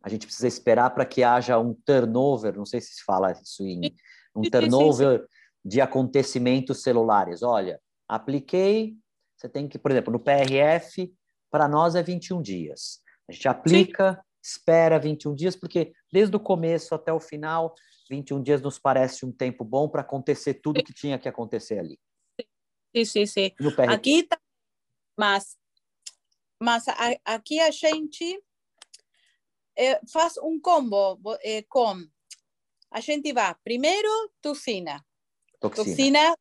[0.04, 3.66] a gente precisa esperar para que haja um turnover, não sei se se fala isso
[3.66, 3.92] em
[4.36, 5.26] um turnover
[5.66, 7.42] de acontecimentos celulares.
[7.42, 8.96] Olha, apliquei,
[9.36, 11.12] você tem que, por exemplo, no PRF,
[11.50, 13.02] para nós é 21 dias.
[13.28, 14.22] A gente aplica, Sim.
[14.44, 17.74] espera 21 dias, porque desde o começo até o final,
[18.12, 22.00] 21 dias nos parece um tempo bom para acontecer tudo que tinha que acontecer ali.
[22.96, 23.52] Sim, sim, sim.
[23.90, 24.38] Aqui, tá,
[26.64, 28.42] mas, mas aqui a gente
[29.76, 31.96] é, faz um combo é, com
[32.90, 35.04] a gente vai primeiro toxina.
[35.60, 35.86] Toxina.
[35.86, 36.38] Toxina,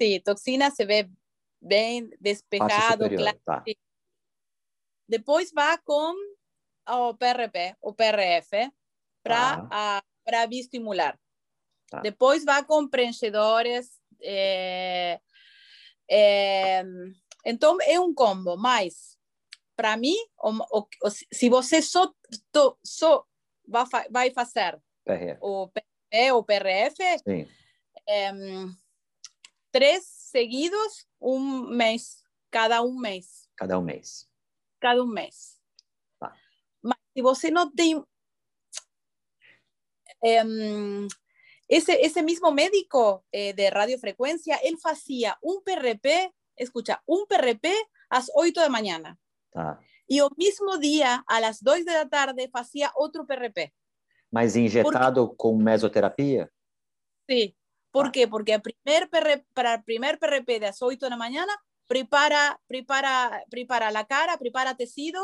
[0.00, 1.08] sim, toxina se vê
[1.60, 3.40] bem despejado, claro.
[3.44, 3.64] Tá.
[5.08, 6.14] Depois vai com
[6.88, 8.70] o PRP, o PRF,
[9.22, 10.02] para tá.
[10.24, 11.18] para bioestimular.
[11.88, 12.00] Tá.
[12.00, 14.00] Depois vai com preenchedores.
[14.20, 15.20] É,
[16.10, 16.82] é,
[17.44, 19.16] então, é um combo, mas
[19.76, 20.16] para mim,
[21.32, 22.12] se você só,
[22.82, 23.24] só
[23.66, 25.38] vai, vai fazer PRF.
[25.40, 27.02] o PRP ou PRF,
[28.06, 28.32] é,
[29.72, 33.48] três seguidos, um mês, cada um mês.
[33.56, 34.28] Cada um mês.
[34.80, 35.60] Cada um mês.
[36.18, 36.36] Tá.
[36.82, 38.02] Mas se você não tem.
[40.24, 40.42] É,
[41.68, 47.68] esse, esse mesmo médico eh, de radiofrequência, ele fazia um PRP, escucha, um PRP
[48.08, 49.16] às 8 da manhã.
[49.54, 49.78] Tá.
[50.10, 53.72] E o mesmo dia, às 2 da tarde, fazia outro PRP.
[54.30, 55.36] Mas injetado Por...
[55.36, 56.50] com mesoterapia?
[57.30, 57.54] Sim.
[57.92, 58.10] Por ah.
[58.10, 58.26] quê?
[58.26, 61.46] Porque a primeir PRP, para o primeiro PRP das 8 da manhã,
[61.86, 65.18] prepara, prepara, prepara a cara, prepara tecido,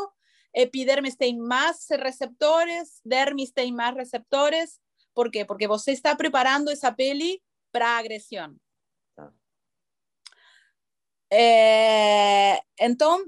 [0.55, 4.79] epidermis tem mais receptores, dermis tem mais receptores.
[5.13, 5.43] Por quê?
[5.43, 8.55] Porque você está preparando essa pele para agressão.
[9.17, 9.31] Ah.
[11.29, 13.25] É, então,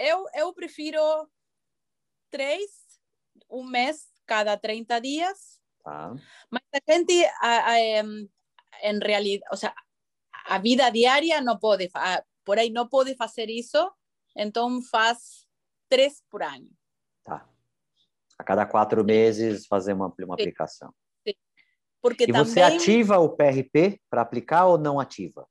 [0.00, 1.00] eu, eu prefiro
[2.30, 2.70] três,
[3.48, 6.14] um mês cada 30 dias, Ah.
[6.50, 7.78] Mas a gente, a, a,
[8.82, 9.74] en realidad, o sea,
[10.46, 13.78] a vida diaria não pode, a, por aí não pode fazer isso,
[14.36, 15.46] então faz
[15.88, 16.70] três por ano.
[17.22, 17.48] Tá.
[18.38, 20.42] A cada quatro meses fazer uma, uma Sim.
[20.42, 20.94] aplicação.
[21.26, 21.34] Sim.
[22.02, 22.44] Porque e também...
[22.44, 25.46] você ativa o PRP para aplicar ou não ativa?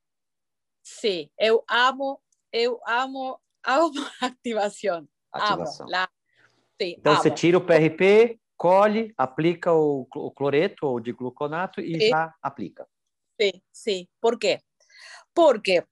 [0.82, 2.20] Sim, eu amo,
[2.52, 5.08] eu amo, amo ativação.
[5.32, 5.86] Ativação.
[5.86, 5.92] Amo.
[5.92, 6.08] Lá.
[6.80, 7.22] Sim, então amo.
[7.22, 12.08] você tira o PRP, colhe, aplica o, o cloreto ou de gluconato e sim.
[12.08, 12.86] já aplica.
[13.40, 14.08] Sim, sim.
[14.20, 14.60] Por quê?
[15.34, 15.84] Porque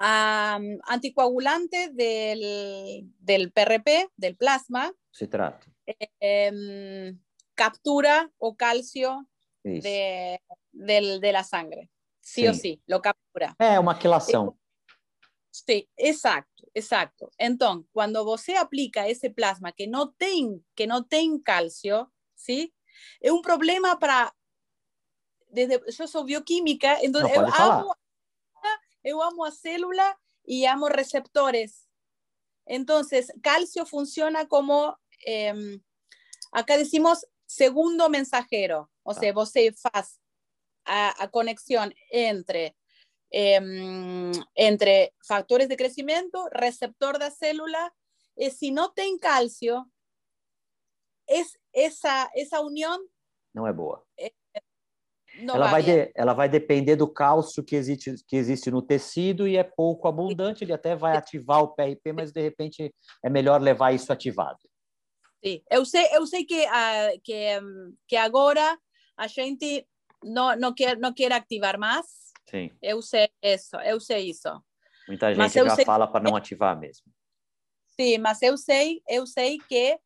[0.00, 5.70] um, anticoagulante del, del PRP, del plasma, citrato,
[6.20, 7.14] eh,
[7.54, 9.26] captura o calcio
[9.62, 10.40] de,
[10.72, 11.90] del, de, la sangre.
[12.20, 13.54] Sí, sí, o sí, lo captura.
[13.58, 14.56] É uma quilação.
[15.52, 17.30] Sí, exacto, exacto.
[17.36, 22.74] Entonces, cuando você aplica ese plasma que no ten, que no ten calcio, ¿sí?
[23.20, 24.34] Es un problema para
[25.48, 27.94] desde yo soy bioquímica, entonces no, eu, amo,
[29.04, 31.86] eu amo a célula y amo receptores.
[32.64, 35.78] Entonces, calcio funciona como eh,
[36.52, 40.18] acá decimos segundo mensajero, o sea, você faz
[40.86, 42.74] a, a conexión entre
[43.32, 43.60] eh,
[44.56, 47.92] entre factores de crescimento, receptor da célula,
[48.36, 49.84] e se não tem cálcio,
[51.28, 52.98] es, essa, essa união
[53.54, 54.02] não é boa.
[54.18, 54.32] É,
[55.40, 59.46] não ela, vai de, ela vai depender do cálcio que existe, que existe no tecido
[59.46, 63.60] e é pouco abundante, ele até vai ativar o PRP, mas de repente é melhor
[63.60, 64.58] levar isso ativado.
[65.44, 67.60] Sim, eu sei, eu sei que, uh, que,
[68.06, 68.78] que agora
[69.16, 69.86] a gente
[70.22, 72.06] não, não, quer, não quer ativar mais,
[72.48, 72.70] Sim.
[72.80, 74.48] Eu sei isso, eu sei isso.
[75.08, 75.84] Muita gente mas já sei...
[75.84, 77.06] fala para não ativar mesmo.
[77.88, 79.98] Sim, mas eu sei, eu sei que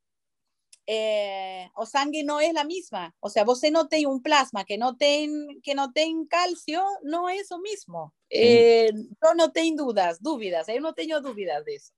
[0.88, 3.12] é, o sangue não é a mesma.
[3.20, 5.28] Ou seja, você não tem um plasma que não tem
[5.62, 8.12] que não tem cálcio, não é o mesmo.
[8.32, 10.68] É, eu não tenho dúvidas, dúvidas.
[10.68, 11.92] Eu não tenho dúvidas disso.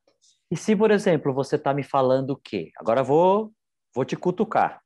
[0.51, 2.71] E se, por exemplo, você está me falando o quê?
[2.77, 3.53] Agora vou
[3.95, 4.83] vou te cutucar.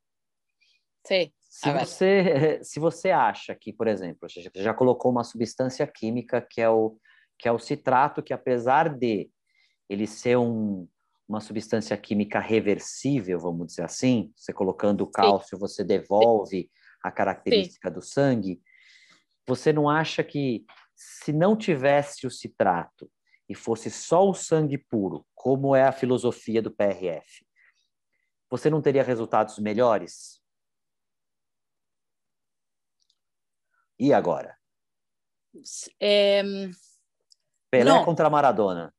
[1.05, 1.31] Sim.
[1.53, 6.59] Se você, se você acha que, por exemplo, você já colocou uma substância química que
[6.59, 6.97] é o,
[7.37, 9.29] que é o citrato, que apesar de
[9.87, 10.87] ele ser um,
[11.29, 15.59] uma substância química reversível, vamos dizer assim, você colocando o cálcio, Sim.
[15.59, 16.71] você devolve
[17.03, 17.93] a característica Sim.
[17.93, 18.61] do sangue,
[19.47, 23.11] você não acha que se não tivesse o citrato
[23.47, 27.45] e fosse só o sangue puro, como é a filosofia do PRF,
[28.49, 30.42] você não teria resultados melhores?
[33.99, 34.57] E agora?
[35.99, 36.41] É...
[37.69, 38.05] Pelé não.
[38.05, 38.93] contra Maradona.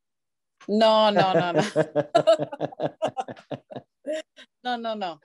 [0.69, 1.63] Não, não, não, não.
[4.63, 5.21] não, não, não.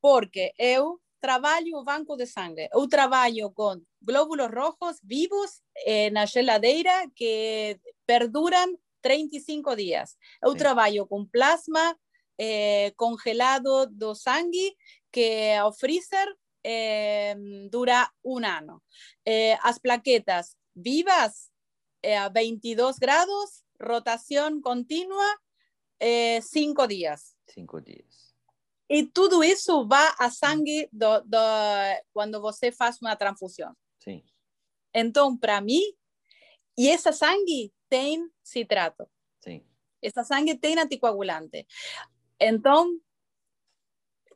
[0.00, 2.68] Porque eu trabalho o banco de sangue.
[2.72, 10.16] Eu trabalho com glóbulos rojos vivos eh, na geladeira que perduram 35 dias.
[10.42, 10.58] Eu Sim.
[10.58, 11.96] trabalho com plasma
[12.38, 14.74] eh, congelado do sangue,
[15.12, 16.28] que ao freezer
[16.64, 17.09] eh,
[17.70, 18.82] dura um ano.
[19.26, 21.50] Eh, as plaquetas vivas
[22.02, 25.38] eh, a 22 graus, rotação contínua,
[25.98, 27.36] eh, cinco dias.
[27.48, 28.34] Cinco dias.
[28.88, 31.38] E tudo isso vai a sangue do, do,
[32.12, 33.72] quando você faz uma transfusão.
[34.02, 34.24] Sim.
[34.92, 35.82] Então, para mim,
[36.76, 39.08] e essa sangue tem citrato.
[39.44, 39.64] Sim.
[40.02, 41.66] Essa sangue tem anticoagulante.
[42.40, 42.98] Então,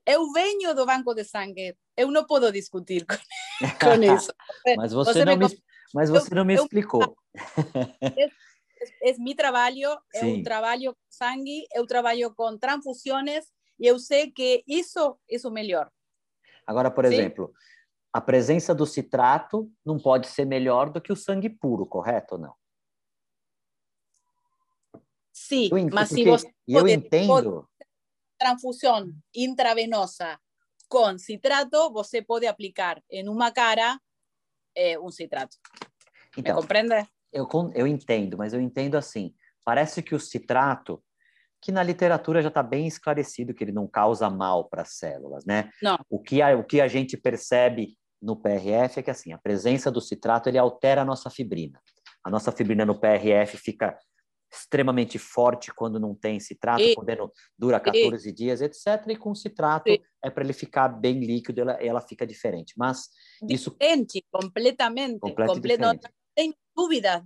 [0.06, 1.76] eu venho do banco de sangue.
[1.96, 3.14] Eu não posso discutir com,
[3.98, 4.32] com isso.
[4.76, 5.62] mas você, Você não me me,
[5.94, 7.16] mas você não me eu- explicou.
[8.16, 10.38] É, é meu trabalho, Sim.
[10.38, 13.44] eu trabalho com sangue, eu trabalho com transfusões
[13.78, 15.90] e eu sei que isso é o melhor.
[16.66, 17.14] Agora, por Sim.
[17.14, 17.52] exemplo,
[18.12, 22.40] a presença do citrato não pode ser melhor do que o sangue puro, correto ou
[22.40, 22.54] não?
[25.32, 27.68] Sim, Eu, mas se você eu pode- entendo.
[28.38, 30.38] transfusão intravenosa
[30.88, 33.98] com citrato, você pode aplicar em uma cara
[34.76, 35.56] eh, um citrato.
[36.36, 37.06] Me Então, compreende?
[37.32, 39.34] eu, con- eu entendo, mas eu entendo assim.
[39.64, 41.02] Parece que o citrato,
[41.60, 45.44] que na literatura já está bem esclarecido que ele não causa mal para as células,
[45.44, 45.70] né?
[45.82, 45.98] Não.
[46.10, 49.90] O que, a, o que a gente percebe no PRF é que assim, a presença
[49.90, 51.80] do citrato ele altera a nossa fibrina.
[52.22, 53.98] A nossa fibrina no PRF fica
[54.54, 59.08] extremamente forte quando não tem citrato, E- podendo dura 14 dias, etc.
[59.08, 59.98] E com citrato Sim.
[60.22, 62.74] é para ele ficar bem líquido, ela, ela fica diferente.
[62.76, 63.08] Mas
[63.48, 65.18] isso Diferente, completamente.
[65.20, 65.98] Completo e comple- não
[66.34, 67.22] tem dúvidas.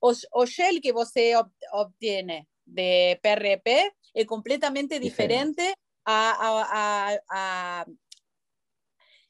[0.00, 5.54] O, o gel que você ob- obtiene de PRP é completamente Diferente.
[5.56, 7.86] diferente a, a, a, a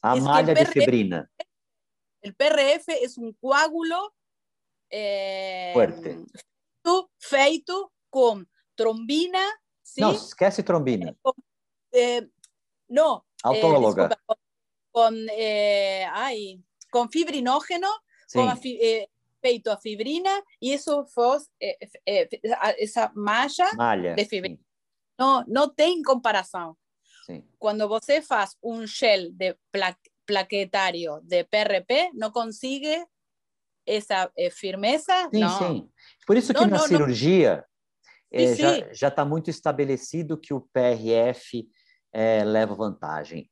[0.03, 1.29] a malha de fibrina,
[2.23, 4.13] el PRF es un coágulo
[4.91, 6.19] eh, Fuerte.
[6.87, 9.41] Feito, feito con trombina,
[9.83, 10.01] ¿sí?
[10.01, 11.17] não esquece trombina,
[11.93, 12.29] Eh,
[12.89, 14.37] no, eh, autóloga, disculpa, con,
[14.93, 17.89] con, eh, ay, con fibrinógeno,
[18.29, 19.09] sim, con a fi- eh,
[19.41, 20.31] feito a fibrina,
[20.61, 22.29] y eso fue eh, eh,
[22.61, 24.59] a- esa malla, malha, de fibrina.
[25.19, 26.77] no, no tem comparação.
[27.25, 27.49] sim, sim.
[27.59, 33.07] Quando você faz um gel de pla plaquetário de PRP, não consigue
[33.87, 35.59] essa eh, firmeza, Sim, não.
[35.59, 35.89] sim.
[36.27, 37.65] Por isso que Não, na não, cirurgia
[38.33, 41.69] eh, Sim, já está muito estabelecido que o PRF
[42.13, 43.49] eh, leva vantagem.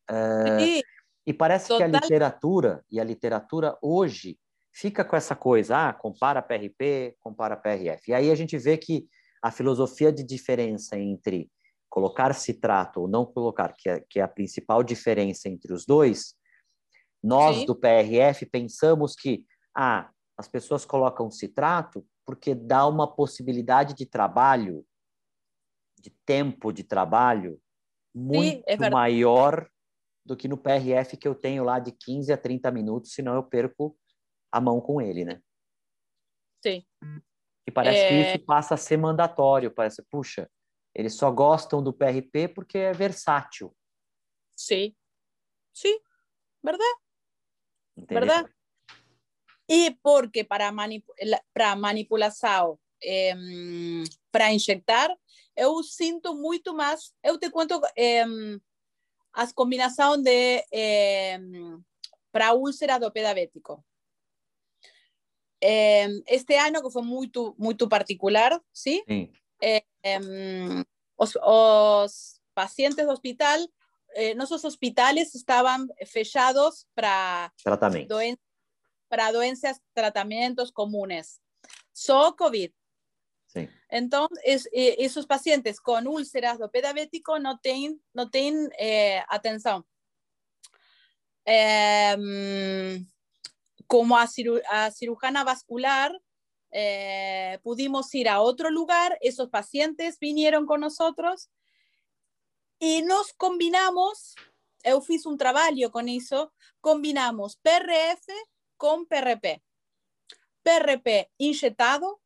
[0.59, 0.83] Sim,
[1.27, 2.01] e parece que a total.
[2.03, 4.39] literatura e a literatura hoje
[4.73, 8.11] fica com essa coisa, ah, compara PRP, compara PRF.
[8.11, 9.07] E aí a gente vê que
[9.41, 11.49] a filosofia de diferença entre
[11.89, 16.35] colocar citrato ou não colocar, que é, que é a principal diferença entre os dois,
[17.23, 17.67] nós Sim.
[17.67, 19.45] do PRF pensamos que
[19.77, 24.85] ah, as pessoas colocam citrato porque dá uma possibilidade de trabalho,
[26.01, 27.61] de tempo de trabalho,
[28.15, 28.93] muito é verdade.
[28.93, 29.71] maior
[30.25, 33.43] do que no PRF que eu tenho lá de 15 a 30 minutos, senão eu
[33.43, 33.97] perco
[34.51, 35.41] a mão com ele, né?
[36.63, 36.85] sim.
[37.67, 38.09] E parece É.
[38.09, 40.51] que isso passa a ser mandatório, parece, puxa,
[40.95, 43.75] eles só gostam do PRP porque é versátil,
[44.57, 44.95] Sim.
[45.73, 45.99] Sim,
[46.63, 46.99] verdade?
[47.97, 48.27] entendeu?
[48.27, 48.55] Verdade.
[49.69, 51.05] E porque para, manip
[51.53, 53.35] para manipulação, eh,
[54.31, 55.11] para injetar,
[55.57, 57.13] eu sinto muito mais.
[57.23, 58.25] Eu te conto eh,
[59.33, 61.39] as combinações de eh,
[62.31, 63.13] para úlcera do.
[65.61, 69.03] Eh, este ano que foi muito muito particular, sim?
[69.09, 69.33] Sim,
[71.17, 73.59] os, os pacientes do hospital,
[74.15, 78.15] eh, nossos hospitales estavam fechados para tratamento.
[79.15, 81.41] Para doenças, tratamientos comunes.
[81.93, 82.75] Só COVID.
[83.47, 83.69] Sim.
[83.89, 89.85] Então, es, eh, esses pacientes com úlceras do diabético não têm, não têm eh, atenção.
[91.47, 92.17] Eh,
[93.87, 96.11] como a, ciru a cirujana vascular,
[96.73, 101.51] eh, pudimos ir a otro lugar, esos pacientes vinieron con nosotros
[102.81, 104.35] y nos combinamos,
[104.83, 108.27] eu fiz un trabajo con eso, combinamos PRF
[108.77, 109.63] con PRP.
[110.63, 112.21] PRP injetado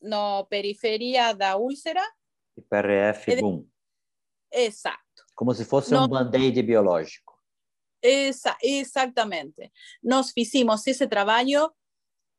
[0.00, 2.02] no periferia da úlcera,
[2.56, 3.70] E PRF, boom.
[4.50, 5.24] exacto.
[5.34, 7.34] Como se fosse Não- um band-aid biológico.
[8.02, 9.72] Esa, exactamente.
[10.02, 11.74] Nos hicimos ese trabajo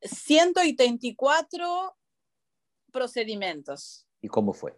[0.01, 1.95] 184
[2.91, 4.05] procedimientos.
[4.21, 4.73] E como foi?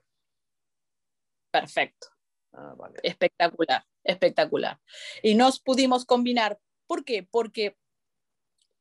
[1.52, 2.08] Perfecto.
[2.54, 3.00] Ah, valeu.
[3.04, 4.80] Espectacular, espectacular.
[5.22, 6.60] Y nos pudimos combinar.
[6.88, 7.24] ¿Por qué?
[7.24, 7.78] Porque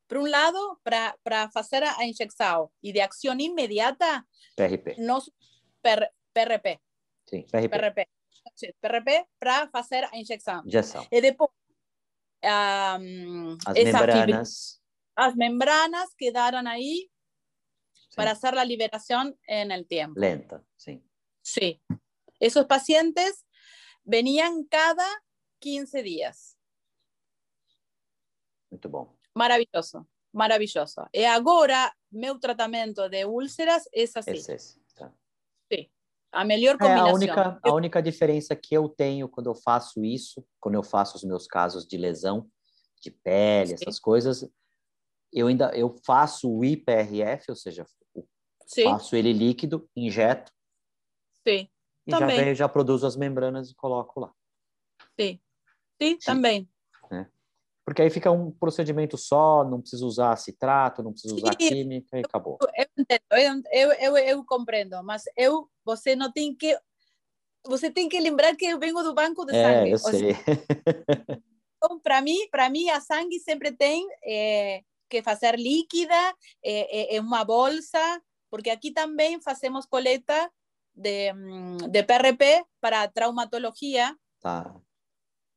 [0.09, 4.25] por um lado, para fazer a injeção e de ação imediata,
[4.57, 4.97] PRP.
[4.99, 5.31] Nós,
[5.83, 6.81] per, PRP.
[7.29, 7.69] Sim, PRP.
[7.69, 8.09] PRP.
[8.81, 10.63] PRP para fazer a injeção.
[10.65, 11.07] Injeção.
[11.11, 11.51] E depois,
[12.45, 14.83] um, as membranas.
[15.17, 17.09] As membranas quedaram aí
[17.93, 18.17] sí.
[18.17, 20.21] para hacer la liberación en el tiempo.
[20.21, 21.03] Lenta, sí.
[21.43, 21.81] Sí.
[22.39, 23.47] Esos pacientes
[24.05, 25.07] venían cada
[25.61, 26.57] 15 días.
[28.71, 29.16] Muito bom.
[29.37, 31.07] Maravilhoso, maravilhoso.
[31.12, 34.30] E agora, meu tratamento de úlceras é assim.
[34.30, 35.12] Esse, esse, tá.
[35.70, 35.91] Sim.
[36.32, 37.07] A melhor combinação.
[37.07, 40.82] É, a, única, a única diferença que eu tenho quando eu faço isso, quando eu
[40.82, 42.51] faço os meus casos de lesão
[43.03, 43.74] de pele, Sim.
[43.74, 44.49] essas coisas,
[45.30, 47.84] eu ainda eu faço o IPRF, ou seja,
[48.84, 50.51] faço ele líquido, injeto.
[51.47, 51.68] Sim.
[52.07, 52.37] E também.
[52.37, 54.32] já, venho, já produzo as membranas e coloco lá.
[55.20, 55.39] Sim.
[56.01, 56.18] Sim, Sim.
[56.24, 56.68] também.
[57.87, 61.68] Porque aí fica um procedimento só, não precisa usar citrato, não precisa usar Sim.
[61.68, 62.59] química e acabou.
[62.76, 66.76] Eu entendo, eu, eu, eu, compreendo, mas eu, você não tem que
[67.64, 69.91] você tem que lembrar que eu venho do banco de sangue.
[69.91, 70.37] É, eu sei.
[71.76, 76.34] Então, para mim, para mim a sangue sempre tem é, que fazer líquida,
[76.64, 78.01] é, é, uma bolsa,
[78.51, 80.51] porque aqui também fazemos coleta
[80.95, 81.32] de,
[81.89, 84.74] de PRP para traumatologia, tá.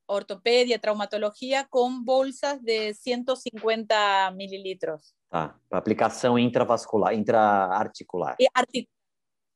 [0.09, 5.13] Ortopedia, traumatologia, com bolsas de 150 mililitros.
[5.29, 8.35] Tá, para aplicação intravascular, intraarticular.
[8.39, 8.89] E, artic...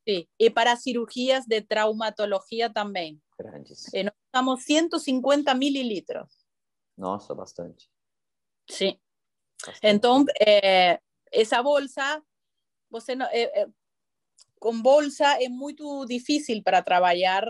[0.07, 0.27] Sim.
[0.39, 3.19] e para cirurgias de traumatologia também.
[3.37, 3.91] Grandes.
[3.93, 6.45] E nós usamos 150 mililitros.
[6.97, 7.89] Nossa, bastante.
[8.69, 8.99] Sim.
[9.65, 9.95] Bastante.
[9.95, 10.99] Então, é,
[11.31, 12.21] essa bolsa,
[12.91, 13.67] você não, é, é,
[14.59, 17.43] com bolsa é muito difícil para trabalhar.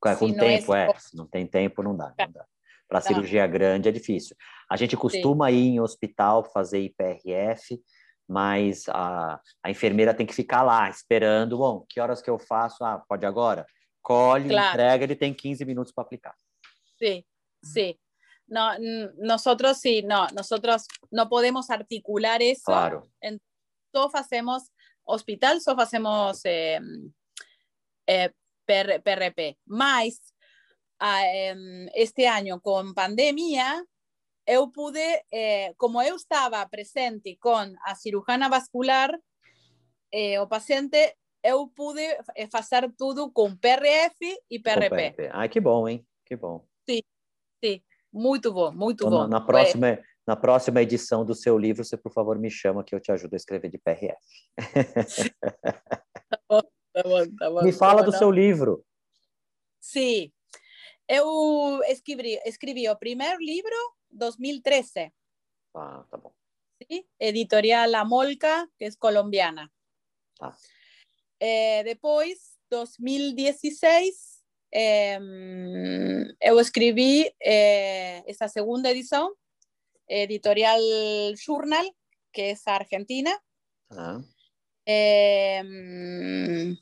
[0.00, 0.92] Com tempo, é.
[0.98, 2.14] Se não tem tempo, não dá.
[2.18, 2.46] Não dá.
[2.88, 4.36] Para cirurgia grande é difícil.
[4.70, 5.54] A gente costuma Sim.
[5.54, 7.80] ir em hospital fazer IPRF,
[8.28, 11.58] mas a, a enfermeira tem que ficar lá esperando.
[11.58, 12.84] Bom, que horas que eu faço?
[12.84, 13.66] Ah, pode agora?
[14.02, 14.68] Colhe, claro.
[14.70, 16.34] entrega, ele tem 15 minutos para aplicar.
[16.96, 17.24] Sim,
[17.62, 17.96] sim.
[18.48, 18.60] No,
[19.18, 22.66] nosotros sí, no, nosotros no podemos articular eso.
[22.66, 23.02] Claro.
[23.20, 23.40] En,
[23.92, 24.70] todos hacemos
[25.04, 26.80] hospital, só hacemos eh,
[28.06, 28.32] eh,
[28.66, 29.58] PR, PRP.
[29.64, 30.20] Mas,
[31.00, 31.54] eh,
[31.94, 33.84] este año, con pandemia,
[34.46, 39.18] eu pude, eh, como eu estava presente com a cirujana vascular,
[40.12, 42.02] eh, o paciente, eu pude
[42.50, 44.18] fazer tudo com PRF
[44.50, 45.12] e PRP.
[45.12, 45.30] PRP.
[45.32, 46.06] Ai, que bom, hein?
[46.24, 46.66] Que bom.
[46.88, 47.02] Sim,
[47.62, 47.82] sim.
[48.12, 49.28] Muito bom, muito então, bom.
[49.28, 50.02] Na, próxima, é.
[50.26, 53.34] na próxima edição do seu livro, você, por favor, me chama que eu te ajudo
[53.34, 54.16] a escrever de PRF.
[57.62, 58.84] Me fala do seu livro.
[59.80, 60.32] Sim.
[61.08, 63.76] Eu escrevi, escrevi o primeiro livro
[64.10, 65.12] 2013.
[65.74, 66.32] Ah, tá bom.
[66.82, 69.70] Sí, editorial La Molca, que é colombiana.
[70.38, 70.56] Tá.
[71.38, 74.42] Eh, depois, 2016,
[74.72, 75.18] eh,
[76.40, 79.32] eu escribí eh, esa segunda edición,
[80.08, 80.80] editorial
[81.36, 81.94] Journal,
[82.32, 83.38] que es argentina.
[83.90, 84.20] Ah.
[84.86, 86.76] Bueno,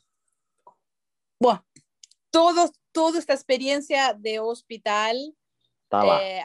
[2.35, 5.15] todo, toda esta experiencia de hospital
[6.21, 6.43] eh,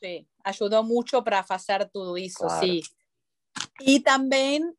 [0.00, 2.60] sí, ayudó mucho para hacer todo eso, claro.
[2.60, 2.82] sí.
[3.78, 4.76] Y también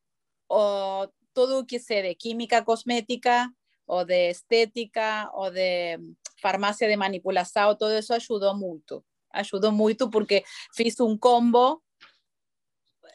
[0.49, 3.53] oh, todo que sea de química cosmética,
[3.85, 5.97] o de estética o de
[6.41, 9.05] farmácia de manipulação, todo isso ajudou muito.
[9.31, 10.43] Ajudou muito porque
[10.75, 11.81] fiz um combo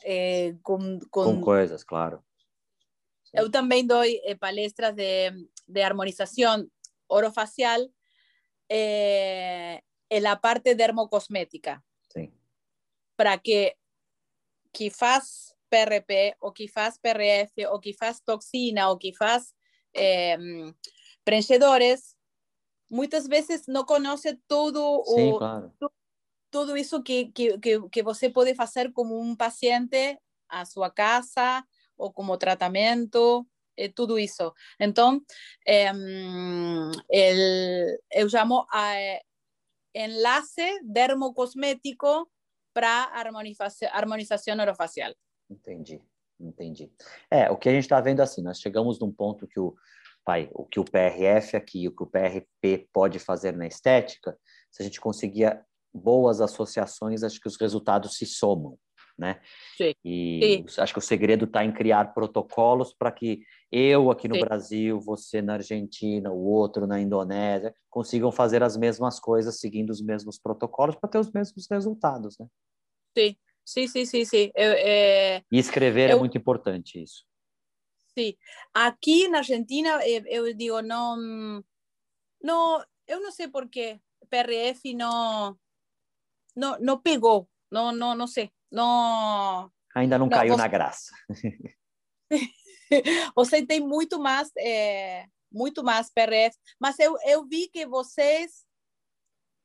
[0.02, 1.24] eh, com, com...
[1.24, 2.24] com coisas, claro.
[3.34, 5.30] Eu também dou eh, palestras de,
[5.68, 6.66] de harmonização
[7.12, 7.92] orofacial
[8.68, 11.84] eh, en la parte dermocosmética.
[12.08, 12.32] Sim.
[13.16, 13.76] Para que
[14.90, 19.54] faz PRP, que faz PRF, que faz toxina, que faz
[19.94, 20.36] eh,
[21.24, 22.16] preenchedores,
[22.90, 25.72] muitas vezes não conhece todo Sim, o, claro.
[26.50, 31.64] tudo isso que, que, que, você pode fazer como um paciente à sua casa
[31.96, 33.46] ou como tratamento,
[33.76, 34.52] é tudo isso.
[34.78, 35.20] Então,
[35.66, 35.90] é,
[38.12, 38.94] eu chamo a
[39.94, 42.30] enlace dermocosmético
[42.74, 45.12] para harmonização, harmonização orofacial.
[45.50, 46.00] Entendi.
[46.40, 46.90] Entendi.
[47.30, 49.74] É, o que a gente está vendo assim, nós chegamos num ponto que o
[50.24, 54.36] pai, o que o PRF aqui, o que o PRP pode fazer na estética,
[54.70, 55.60] se a gente conseguir
[55.94, 58.78] boas associações, acho que os resultados se somam,
[59.18, 59.40] né?
[59.76, 59.94] Sim.
[60.04, 60.82] E Sim.
[60.82, 63.40] acho que o segredo está em criar protocolos para que
[63.70, 64.40] eu aqui no Sim.
[64.40, 70.02] Brasil, você na Argentina, o outro na Indonésia, consigam fazer as mesmas coisas seguindo os
[70.02, 72.46] mesmos protocolos para ter os mesmos resultados, né?
[73.16, 74.50] Sim, sim, sim, sim, sim.
[74.54, 75.42] Eu, é...
[75.50, 76.16] E escrever é eu...
[76.16, 77.24] é muito importante isso.
[78.18, 78.34] Sim.
[78.74, 81.62] Aqui na Argentina, eu digo, não,
[82.42, 84.00] não, eu não sei por quê.
[84.28, 85.58] PRF não,
[86.56, 89.70] não, não pegou, não, não, não sei, não.
[89.94, 90.62] Ainda não, não caiu você...
[90.62, 91.12] na graça.
[93.36, 98.64] você tem muito mais, é, muito mais PRF, mas eu, eu vi que vocês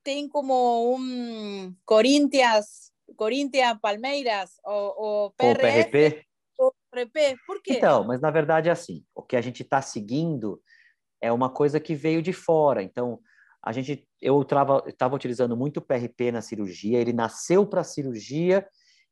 [0.03, 5.89] têm como um Corinthians, Corinthians, Palmeiras, ou, PRF.
[5.89, 6.27] PRP.
[6.57, 7.37] Ou PRP.
[7.45, 7.73] Por quê?
[7.73, 10.61] Então, mas na verdade é assim, o que a gente está seguindo
[11.21, 12.83] é uma coisa que veio de fora.
[12.83, 13.19] Então,
[13.63, 18.67] a gente, eu estava utilizando muito o PRP na cirurgia, ele nasceu para cirurgia,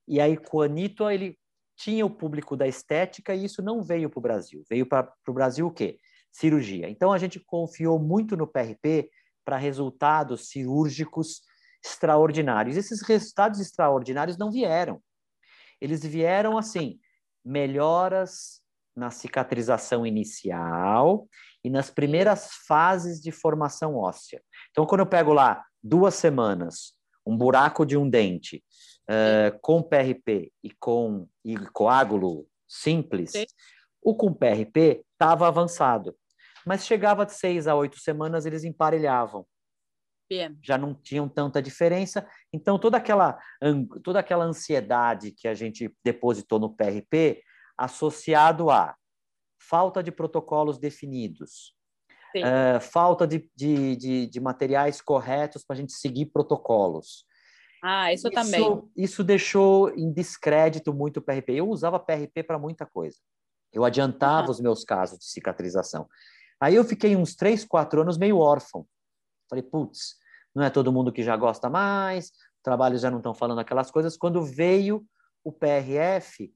[0.07, 1.37] e aí com o Anito, ele
[1.75, 4.63] tinha o público da estética, e isso não veio para o Brasil.
[4.69, 5.99] Veio para o Brasil o quê?
[6.31, 6.89] Cirurgia.
[6.89, 9.09] Então, a gente confiou muito no PRP
[9.43, 11.41] para resultados cirúrgicos
[11.83, 12.77] extraordinários.
[12.77, 15.01] Esses resultados extraordinários não vieram.
[15.79, 16.99] Eles vieram assim,
[17.43, 18.61] melhoras
[18.95, 21.27] na cicatrização inicial
[21.63, 24.41] e nas primeiras fases de formação óssea.
[24.71, 26.93] Então, quando eu pego lá duas semanas,
[27.25, 28.63] um buraco de um dente
[29.09, 33.45] uh, com PRP e com e coágulo simples, Sim.
[34.01, 36.15] o com PRP estava avançado.
[36.65, 39.45] Mas chegava de seis a oito semanas, eles emparelhavam.
[40.63, 42.27] Já não tinham tanta diferença.
[42.51, 43.39] Então, toda aquela,
[44.03, 47.43] toda aquela ansiedade que a gente depositou no PRP,
[47.77, 48.95] associado a
[49.59, 51.75] falta de protocolos definidos,
[52.37, 57.25] uh, falta de, de, de, de, materiais corretos para a gente seguir protocolos.
[57.83, 58.83] Ah, isso, isso, também.
[58.95, 61.53] Isso deixou em descrédito muito o PRP.
[61.53, 63.17] Eu usava PRP para muita coisa.
[63.71, 64.51] Eu adiantava ah.
[64.51, 66.07] os meus casos de cicatrização.
[66.59, 68.87] Aí eu fiquei uns três, quatro anos meio órfão.
[69.49, 70.15] Falei, putz,
[70.53, 72.31] não é todo mundo que já gosta mais,
[72.63, 74.17] trabalhos já não estão falando aquelas coisas.
[74.17, 75.05] Quando veio
[75.43, 76.51] o PRF,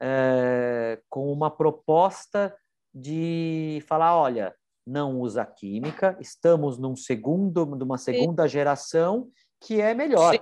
[0.00, 2.56] é, com uma proposta
[2.92, 4.54] de falar, olha,
[4.86, 8.48] não usa química, estamos num segundo, numa segunda Sim.
[8.48, 9.30] geração
[9.60, 10.34] que é melhor.
[10.34, 10.40] Sim.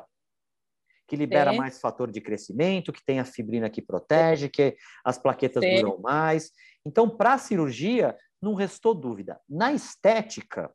[1.06, 1.58] Que libera Sim.
[1.58, 6.50] mais fator de crescimento, que tem a fibrina que protege, que as plaquetas duram mais.
[6.84, 9.40] Então, para a cirurgia, não restou dúvida.
[9.48, 10.70] Na estética, o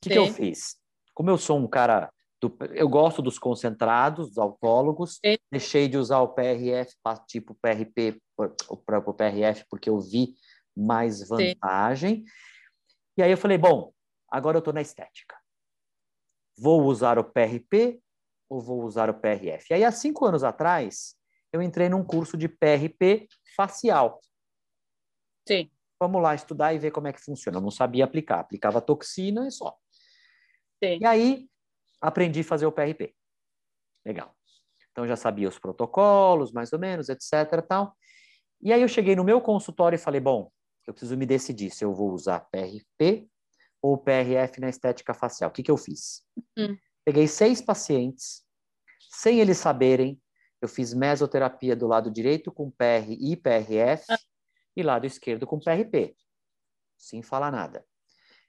[0.00, 0.76] que, que eu fiz?
[1.14, 2.10] Como eu sou um cara
[2.40, 5.36] do, eu gosto dos concentrados, dos autólogos, Sim.
[5.50, 6.92] deixei de usar o PRF,
[7.28, 8.20] tipo PRP,
[8.68, 10.34] o próprio PRF, porque eu vi
[10.76, 12.16] mais vantagem.
[12.16, 12.24] Sim.
[13.16, 13.92] E aí eu falei, bom,
[14.30, 15.36] agora eu estou na estética.
[16.56, 18.00] Vou usar o PRP
[18.48, 19.66] ou vou usar o PRF?
[19.70, 21.16] E aí, há cinco anos atrás,
[21.52, 24.20] eu entrei num curso de PRP facial.
[25.46, 25.70] Sim.
[26.00, 27.58] Vamos lá estudar e ver como é que funciona.
[27.58, 29.76] Eu não sabia aplicar, aplicava toxina e só.
[30.82, 30.98] Sim.
[31.00, 31.48] E aí,
[32.00, 33.14] aprendi a fazer o PRP.
[34.04, 34.34] Legal.
[34.90, 37.62] Então já sabia os protocolos, mais ou menos, etc.
[37.66, 37.96] Tal.
[38.60, 40.50] E aí eu cheguei no meu consultório e falei, bom,
[40.86, 43.28] eu preciso me decidir se eu vou usar PRP
[43.82, 45.50] ou PRF na estética facial.
[45.50, 46.22] O que, que eu fiz?
[46.56, 46.76] Uhum.
[47.04, 48.44] Peguei seis pacientes,
[49.10, 50.20] sem eles saberem,
[50.60, 54.18] eu fiz mesoterapia do lado direito com PR e PRF ah.
[54.76, 56.16] e lado esquerdo com PRP,
[56.96, 57.84] sem falar nada.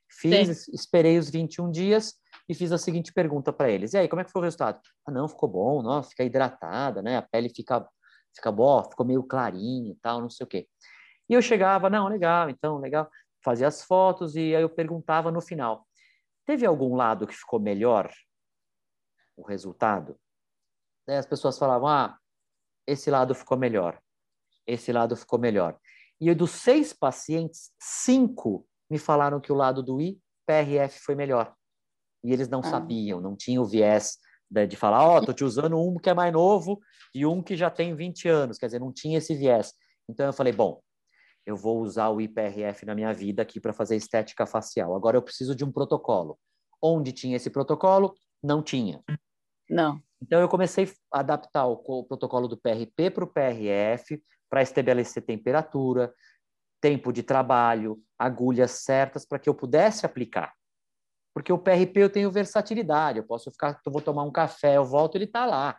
[0.07, 0.71] Fiz, Sim.
[0.73, 4.25] esperei os 21 dias, e fiz a seguinte pergunta para eles: e aí, como é
[4.25, 4.79] que foi o resultado?
[5.05, 7.17] Ah, não, ficou bom, não, fica hidratada, né?
[7.17, 7.87] A pele fica,
[8.35, 10.67] fica boa, ficou meio clarinha e tal, não sei o quê.
[11.29, 13.09] E eu chegava, não, legal, então, legal,
[13.43, 15.87] fazia as fotos e aí eu perguntava no final:
[16.45, 18.11] teve algum lado que ficou melhor
[19.35, 20.17] o resultado?
[21.07, 22.17] Daí as pessoas falavam: ah,
[22.87, 23.99] esse lado ficou melhor,
[24.65, 25.77] esse lado ficou melhor.
[26.19, 31.53] E dos seis pacientes, cinco me falaram que o lado do IPRF foi melhor
[32.23, 32.69] e eles não ah.
[32.69, 34.17] sabiam, não tinham o viés
[34.49, 36.79] de, de falar, ó, oh, tô te usando um que é mais novo
[37.13, 39.73] e um que já tem 20 anos, quer dizer, não tinha esse viés.
[40.07, 40.81] Então eu falei, bom,
[41.45, 44.95] eu vou usar o IPRF na minha vida aqui para fazer estética facial.
[44.95, 46.37] Agora eu preciso de um protocolo.
[46.81, 48.15] Onde tinha esse protocolo?
[48.41, 49.03] Não tinha.
[49.69, 50.01] Não.
[50.21, 55.23] Então eu comecei a adaptar o, o protocolo do PRP para o PRF, para estabelecer
[55.23, 56.13] temperatura,
[56.81, 60.53] tempo de trabalho, agulhas certas para que eu pudesse aplicar.
[61.33, 64.85] Porque o PRP eu tenho versatilidade, eu posso ficar, eu vou tomar um café, eu
[64.85, 65.77] volto, ele está lá,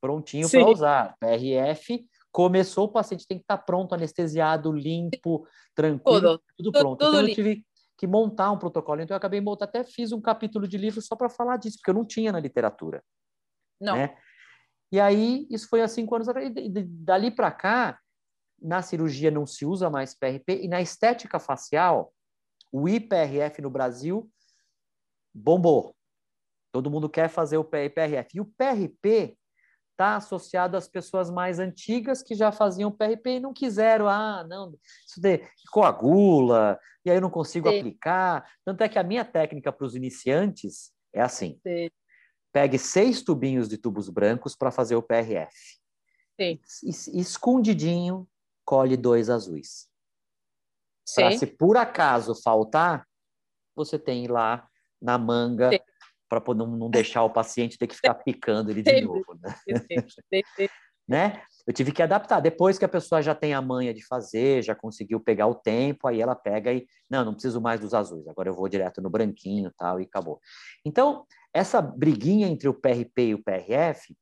[0.00, 1.16] prontinho para usar.
[1.18, 6.98] PRF começou, o paciente tem que estar tá pronto, anestesiado, limpo, tranquilo, tudo, tudo pronto.
[6.98, 7.64] Tudo, então eu tive
[7.96, 9.02] que montar um protocolo.
[9.02, 11.90] Então eu acabei montando, até fiz um capítulo de livro só para falar disso, porque
[11.90, 13.02] eu não tinha na literatura.
[13.80, 13.96] Não.
[13.96, 14.16] Né?
[14.92, 16.52] E aí, isso foi há cinco anos atrás.
[16.88, 17.98] Dali para cá,
[18.60, 22.12] na cirurgia não se usa mais PRP, e na estética facial,
[22.72, 24.30] o IPRF no Brasil
[25.34, 25.94] bombou.
[26.72, 28.36] Todo mundo quer fazer o PRF.
[28.36, 29.36] E o PRP
[30.00, 34.74] está associado às pessoas mais antigas que já faziam PRP e não quiseram, ah, não,
[35.06, 37.78] isso de, coagula, e aí eu não consigo Sim.
[37.78, 38.50] aplicar.
[38.64, 41.90] Tanto é que a minha técnica para os iniciantes é assim: Sim.
[42.50, 45.54] pegue seis tubinhos de tubos brancos para fazer o PRF.
[46.40, 46.58] Sim.
[47.12, 48.26] Escondidinho,
[48.64, 49.90] colhe dois azuis.
[51.14, 53.06] Para se por acaso faltar,
[53.74, 54.66] você tem lá
[55.00, 55.70] na manga
[56.30, 59.36] para não, não deixar o paciente ter que ficar picando ele de novo.
[59.42, 59.54] Né?
[61.08, 61.42] né?
[61.66, 62.38] Eu tive que adaptar.
[62.38, 66.06] Depois que a pessoa já tem a manha de fazer, já conseguiu pegar o tempo,
[66.06, 69.10] aí ela pega e, não, não preciso mais dos azuis, agora eu vou direto no
[69.10, 70.40] branquinho tal, e acabou.
[70.84, 74.16] Então, essa briguinha entre o PRP e o PRF,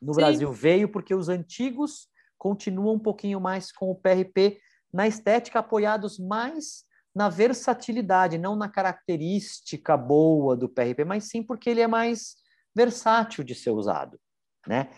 [0.00, 0.20] no Sim.
[0.20, 4.60] Brasil veio porque os antigos continuam um pouquinho mais com o PRP
[4.92, 6.84] na estética, apoiados mais
[7.14, 12.36] na versatilidade, não na característica boa do PRP, mas sim porque ele é mais
[12.74, 14.20] versátil de ser usado,
[14.66, 14.90] né?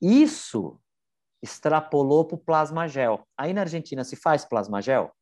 [0.00, 0.80] Isso
[1.42, 3.26] extrapolou para o plasma gel.
[3.36, 5.14] Aí na Argentina se faz plasma gel?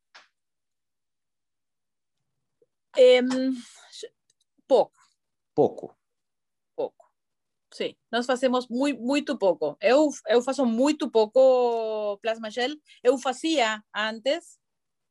[2.98, 3.52] Um,
[4.66, 4.98] pouco.
[5.54, 5.94] Pouco.
[6.74, 7.10] Pouco.
[7.72, 9.76] Sim, nós fazemos muito, muito pouco.
[9.80, 12.70] Eu, eu faço muito pouco plasma gel.
[13.02, 14.58] Eu fazia antes,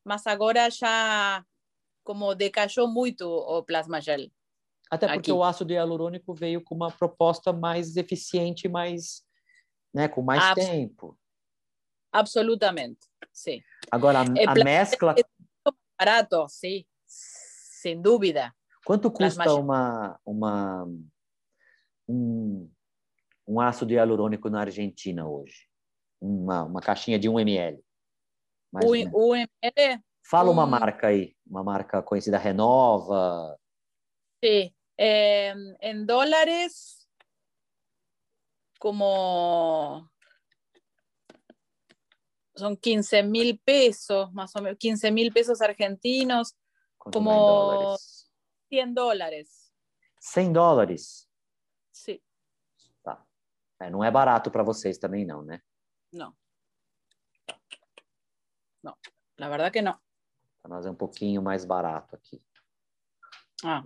[0.06, 1.44] mas agora já
[2.04, 4.30] como decaiu muito o plasma gel.
[4.90, 5.32] Até porque aqui.
[5.32, 9.26] o ácido hialurônico veio com uma proposta mais eficiente, mais,
[9.92, 11.18] né, com mais Abs tempo.
[12.12, 13.00] Absolutamente,
[13.34, 13.62] sim.
[13.92, 15.16] Agora, a, a mescla...
[15.18, 18.54] É barato, sim, sem dúvida.
[18.86, 20.88] Quanto custa uma, uma,
[22.08, 22.70] um,
[23.48, 25.68] um ácido hialurônico na Argentina hoje?
[26.22, 27.85] Uma, uma caixinha de 1 ml?
[28.72, 30.04] Mais o, o ML.
[30.24, 33.58] Fala uma marca aí, uma marca conhecida, Renova.
[34.44, 37.08] Sí, eh, en dólares,
[38.80, 40.10] como
[42.56, 46.56] son 15 mil pesos, más o menos, 15 mil pesos argentinos,
[46.98, 48.32] como dólares?
[48.70, 49.74] 100 dólares.
[50.20, 51.30] 100 dólares?
[51.92, 52.20] Sim.
[53.04, 53.24] Tá.
[53.80, 55.62] É, não é barato para vocês também, não, né?
[56.12, 56.36] Não.
[58.86, 58.96] Não,
[59.40, 59.98] na verdade que não.
[60.62, 62.40] Para nós é um pouquinho mais barato aqui.
[63.64, 63.82] Ah.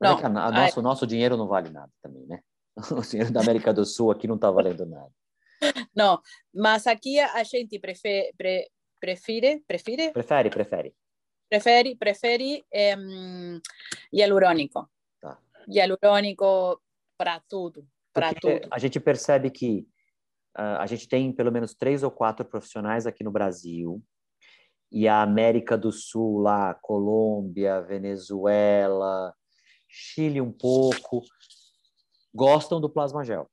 [0.00, 2.42] não, é a, a nosso, o nosso dinheiro não vale nada também, né?
[2.90, 5.12] O dinheiro da América do Sul aqui não está valendo nada.
[5.94, 6.22] Não,
[6.54, 10.12] mas aqui a gente prefere, pre, prefere, prefere?
[10.12, 10.94] Prefere, prefere.
[11.48, 12.64] Prefere, prefere
[12.96, 13.60] um,
[14.12, 14.88] hialurônico.
[15.20, 15.36] Tá.
[15.68, 16.80] Hialurônico
[17.16, 18.68] para tudo, para tudo.
[18.70, 19.88] A gente percebe que
[20.58, 24.02] a gente tem pelo menos três ou quatro profissionais aqui no Brasil
[24.90, 29.34] e a América do Sul lá, Colômbia, Venezuela,
[29.86, 31.22] Chile um pouco,
[32.34, 33.48] gostam do plasma gel.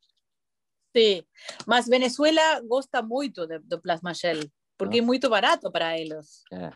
[0.96, 1.24] Sim,
[1.68, 4.40] mas Venezuela gosta muito do plasma gel,
[4.78, 5.02] porque ah.
[5.02, 6.42] é muito barato para eles.
[6.52, 6.72] É.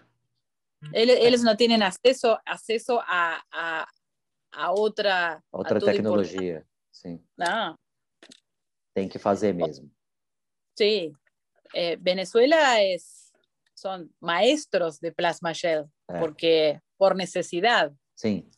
[0.94, 3.88] Eles, eles não têm acesso, acesso a, a,
[4.54, 5.42] a outra...
[5.52, 7.24] Outra a tecnologia, sim.
[7.38, 7.78] Não.
[8.94, 9.90] Tem que fazer mesmo.
[10.80, 11.12] Sí,
[11.74, 13.34] eh, Venezuela es,
[13.74, 16.20] son maestros de plasma gel, é.
[16.20, 17.94] porque por necessidade.
[18.16, 18.50] Sim.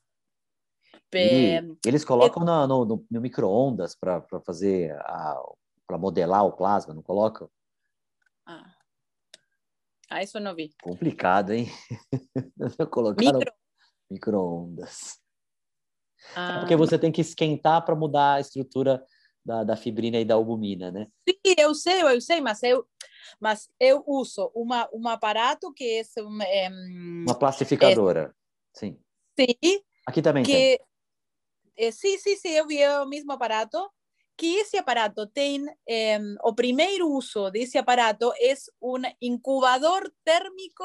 [1.11, 4.95] E eles colocam no, no, no micro-ondas para fazer,
[5.87, 7.49] para modelar o plasma, não colocam?
[8.45, 8.75] Ah.
[10.07, 10.69] ah, isso eu não vi.
[10.81, 11.67] Complicado, hein?
[12.91, 13.53] Colocaram micro...
[14.11, 15.19] micro-ondas.
[16.35, 16.57] Ah.
[16.57, 19.03] É porque você tem que esquentar para mudar a estrutura
[19.43, 21.07] da, da fibrina e da albumina, né?
[21.27, 22.87] Sim, eu sei, eu sei, mas eu,
[23.39, 28.99] mas eu uso uma, um aparato que é um, é, uma plastificadora, é, sim.
[29.39, 29.81] Sim.
[30.05, 30.79] Aqui também que, tem.
[31.77, 33.89] É, sim, sim, sim, eu vi o mesmo aparato.
[34.37, 40.83] Que esse aparato tem é, o primeiro uso desse aparato é um incubador térmico,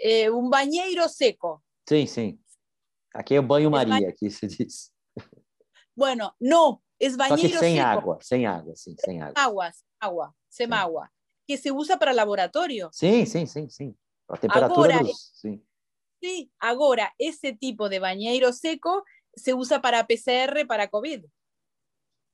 [0.00, 1.62] é, um banheiro seco.
[1.88, 2.38] Sim, sim.
[3.14, 4.92] Aqui é o banho-maria, aqui se diz.
[5.96, 9.34] Bueno, no, es bañero Só que sem água, sem água, sim, sem água.
[9.36, 9.70] Agua,
[10.00, 11.10] agua, sem água.
[11.46, 12.88] Que se usa para laboratório.
[12.92, 13.96] Sim, sim, sim, sim.
[14.28, 15.62] A temperatura agora, dos, sim.
[16.22, 19.04] Sí, agora, esse tipo de banheiro seco
[19.36, 21.24] se usa para PCR para COVID.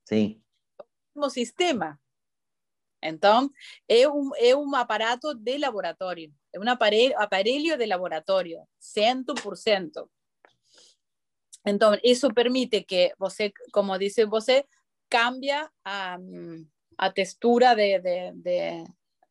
[0.09, 0.41] Sim.
[1.15, 2.01] O mesmo sistema.
[3.03, 3.51] Então,
[3.89, 6.33] é um, é um aparato de laboratório.
[6.53, 10.09] É um aparelho, aparelho de laboratório, 100%.
[11.65, 14.67] Entonces, eso permite que você, como dice você,
[15.09, 16.19] cambia a,
[16.99, 18.33] a textura de, de,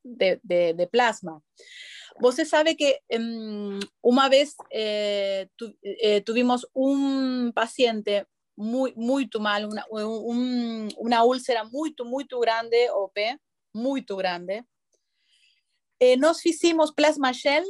[0.04, 1.44] de, de, de plasma.
[2.20, 3.80] Você sabe que um,
[4.30, 6.24] vez eh, tu, eh,
[7.54, 13.40] paciente muito, muito mal, uma, um, uma úlcera muito, muito grande, o pé,
[13.74, 14.64] muito grande.
[16.00, 17.64] Eh, nós fizemos plasma gel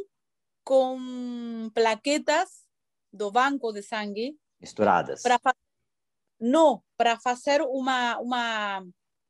[0.63, 2.65] com plaquetas
[3.11, 4.37] do banco de sangue.
[4.61, 5.23] Misturadas.
[5.23, 5.39] Pra,
[6.39, 8.85] não, para fazer uma, uma...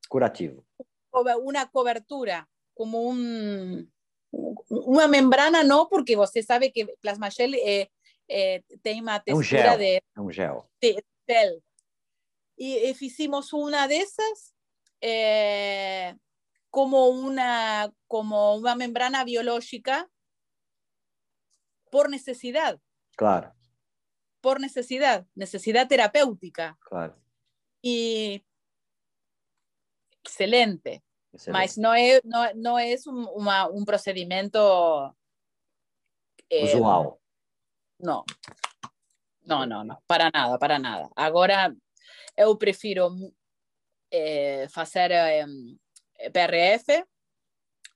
[0.09, 0.65] Curativo.
[1.13, 3.87] Uma cobertura, como um...
[4.69, 7.89] Uma membrana não, porque você sabe que plasma gel é,
[8.29, 9.77] é, tem uma textura é um gel.
[9.77, 9.95] de...
[9.95, 10.69] É um gel.
[10.81, 11.63] De, gel.
[12.57, 14.53] E, e fizemos uma dessas
[15.01, 16.15] eh,
[16.69, 20.09] como una, como una membrana biológica
[21.89, 22.79] por necesidad.
[23.17, 23.53] Claro.
[24.41, 26.77] Por necesidad, necesidad terapéutica.
[26.81, 27.15] Claro.
[27.81, 28.43] Y
[30.23, 31.03] excelente.
[31.31, 31.51] Excelente.
[31.51, 35.15] Mas no es, no, no es un, uma, un procedimiento
[36.49, 37.13] eh, Usual.
[37.99, 38.25] No.
[39.43, 41.09] No, no, no, para nada, para nada.
[41.15, 41.73] Agora
[42.35, 43.09] eu prefiro
[44.11, 45.45] eh, fazer eh,
[46.31, 47.05] PRF.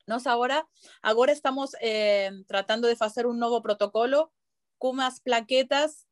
[0.06, 0.66] Nós agora,
[1.02, 4.30] agora estamos eh, tratando de fazer um novo protocolo
[4.78, 6.05] com umas plaquetas.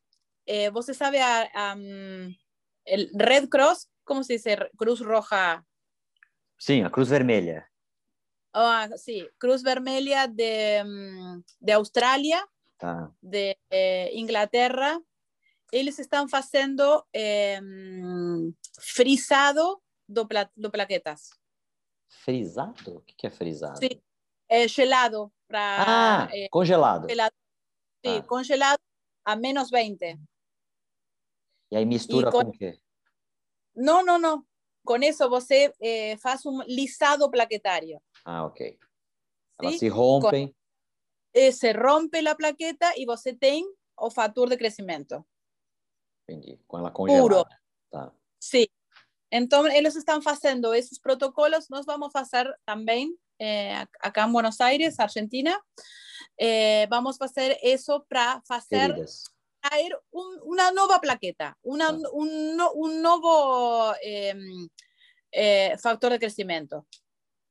[0.47, 1.75] Eh, você sabe a, a,
[2.87, 3.89] el Red Cross?
[4.05, 4.45] Como se diz?
[4.77, 5.65] Cruz Roja.
[6.59, 7.67] Sim, a Cruz Vermelha.
[8.53, 10.83] Ah, sí, Cruz Vermelha de,
[11.61, 12.47] de Austrália,
[12.79, 13.11] Tá.
[13.21, 15.01] de eh, Inglaterra.
[15.73, 17.59] Eles estão fazendo eh,
[18.81, 21.31] frisado do, pla do plaquetas.
[22.09, 22.99] Frisado?
[22.99, 23.79] O que é frisado?
[23.79, 24.01] Sim,
[24.49, 25.33] é gelado.
[25.49, 27.09] Pra, Ah, eh, congelado.
[27.09, 27.35] gelado.
[28.05, 28.23] Sí, Ah.
[28.23, 28.79] congelado
[29.25, 30.17] a menos 20.
[31.75, 32.79] E aí mistura E com o quê?
[33.75, 34.47] Não, não, não.
[34.85, 38.01] Com isso você eh, faz um lisado plaquetário.
[38.25, 38.79] Ah, ok.
[39.61, 39.79] Elas Sim?
[39.81, 40.55] se rompem.
[41.35, 43.67] Eh, se rompe a plaqueta e você tem
[43.99, 45.27] o fator de crescimento.
[46.23, 46.61] Entendi.
[46.69, 47.45] Com ela congelada.
[47.91, 48.13] Tá.
[48.39, 48.71] Sí.
[49.33, 51.69] Então, eles estão fazendo esses protocolos.
[51.69, 55.61] Nós vamos fazer também eh, acá em Buenos Aires, Argentina.
[56.39, 59.34] Eh, vamos fazer isso para fazer Feridas.
[59.69, 62.09] Traer un- una nueva plaqueta, una- Ah.
[62.13, 64.35] un, un nuevo eh,
[65.33, 66.87] eh, factor de crecimiento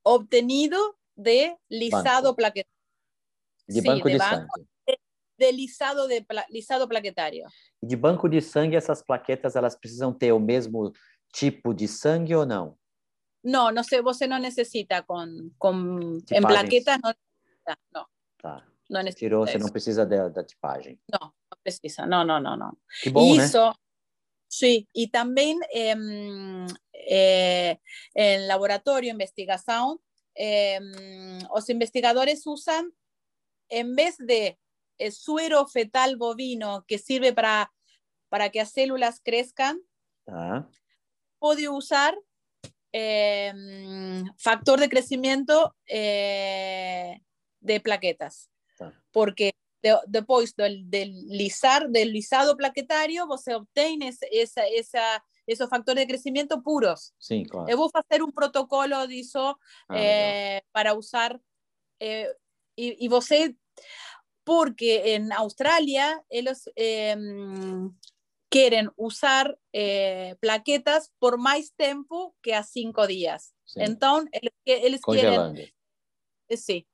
[0.04, 2.72] obtenido de lisado plaquetario.
[3.68, 4.48] De Sí, banco de de, banco.
[4.56, 5.00] sangue.
[5.38, 7.48] De lisado, de pla- lisado plaquetario.
[7.82, 10.92] E de banco de sangue, essas plaquetas, elas precisam ter o mesmo
[11.34, 12.78] tipo de sangue ou não?
[13.44, 16.46] No, no sé, você no necesita con, con en Tipagens.
[16.48, 18.08] plaquetas, no necesita, no,
[18.38, 18.66] Tá.
[18.90, 19.20] No necesita.
[19.20, 21.00] Tirou, você não precisa da, da tipagem.
[21.12, 22.78] No, no precisa, no, no, no, no.
[23.02, 23.46] Que bom, né?
[23.46, 23.74] Hizo,
[24.48, 27.80] sí, y también em, eh,
[28.14, 30.00] en laboratorio, investigación,
[30.36, 32.94] em, los investigadores usan,
[33.70, 34.60] en vez de
[34.98, 37.74] eh, suero fetal bovino que sirve para,
[38.30, 39.82] para que las células crezcan,
[41.40, 42.18] puede usar
[42.94, 47.20] em, factor de crecimiento eh,
[47.60, 48.53] de plaquetas.
[49.12, 49.54] Porque
[49.84, 56.02] de, depois do, del lisar, del lisado plaquetario, você obtém esse, essa, essa, esos factores
[56.02, 57.12] de crescimento puros.
[57.20, 57.70] Sim, claro.
[57.70, 59.38] Eu vou fazer um protocolo disso
[59.90, 61.38] Ah, eh, para usar.
[62.00, 62.34] eh,
[62.78, 63.56] e, e você,
[64.46, 67.16] porque em Austrália, eles eh,
[68.50, 69.54] querem usar
[70.40, 73.54] plaquetas por mais tempo que a cinco dias.
[73.66, 73.82] Sim.
[73.82, 75.74] Então, eles, eles querem.
[76.56, 76.86] Sim.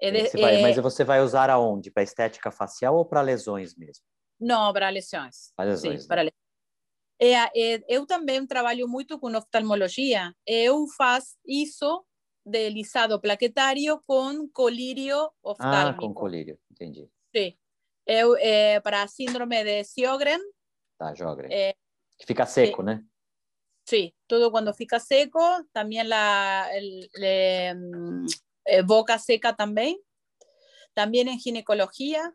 [0.00, 1.90] Ele- você vai- eh, mas você vai usar aonde?
[1.90, 4.04] Para estética facial ou para lesões mesmo?
[4.40, 5.52] Não, para lesões.
[5.56, 6.02] Para Sim, lesões.
[6.02, 6.08] né?
[6.08, 6.38] para lesões.
[7.20, 10.32] É, é, eu também trabalho muito com oftalmologia.
[10.46, 12.04] Eu faço isso
[12.46, 16.00] de lisado plaquetário com colírio Ah, oftálmico.
[16.06, 16.58] com colírio.
[16.70, 17.10] Entendi.
[17.34, 17.58] Sim.
[18.06, 20.38] Eu, é, para a síndrome de Sjögren,
[20.96, 21.46] Tá, joga.
[21.52, 21.74] É,
[22.18, 23.04] Que fica seco, né?
[23.88, 25.38] sí, todo cuando fica seco,
[27.16, 28.26] le, mm,
[28.68, 29.96] eh, boca seca también.
[30.94, 32.34] También en ginecología,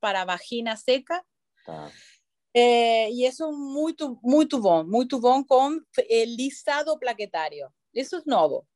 [0.00, 1.24] para vagina seca.
[1.64, 1.90] Tá.
[2.54, 7.68] É, e isso é muito, muito bom, muito bom com é, lisado plaquetário.
[7.92, 8.66] Isso é novo,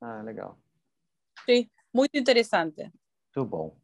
[0.00, 0.56] Ah, legal.
[1.44, 2.82] sim, muito interessante.
[3.34, 3.76] Muito bom.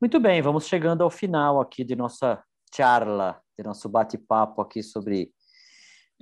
[0.00, 5.32] Muito bem, vamos chegando ao final aqui de nossa charla, de nosso bate-papo aqui sobre,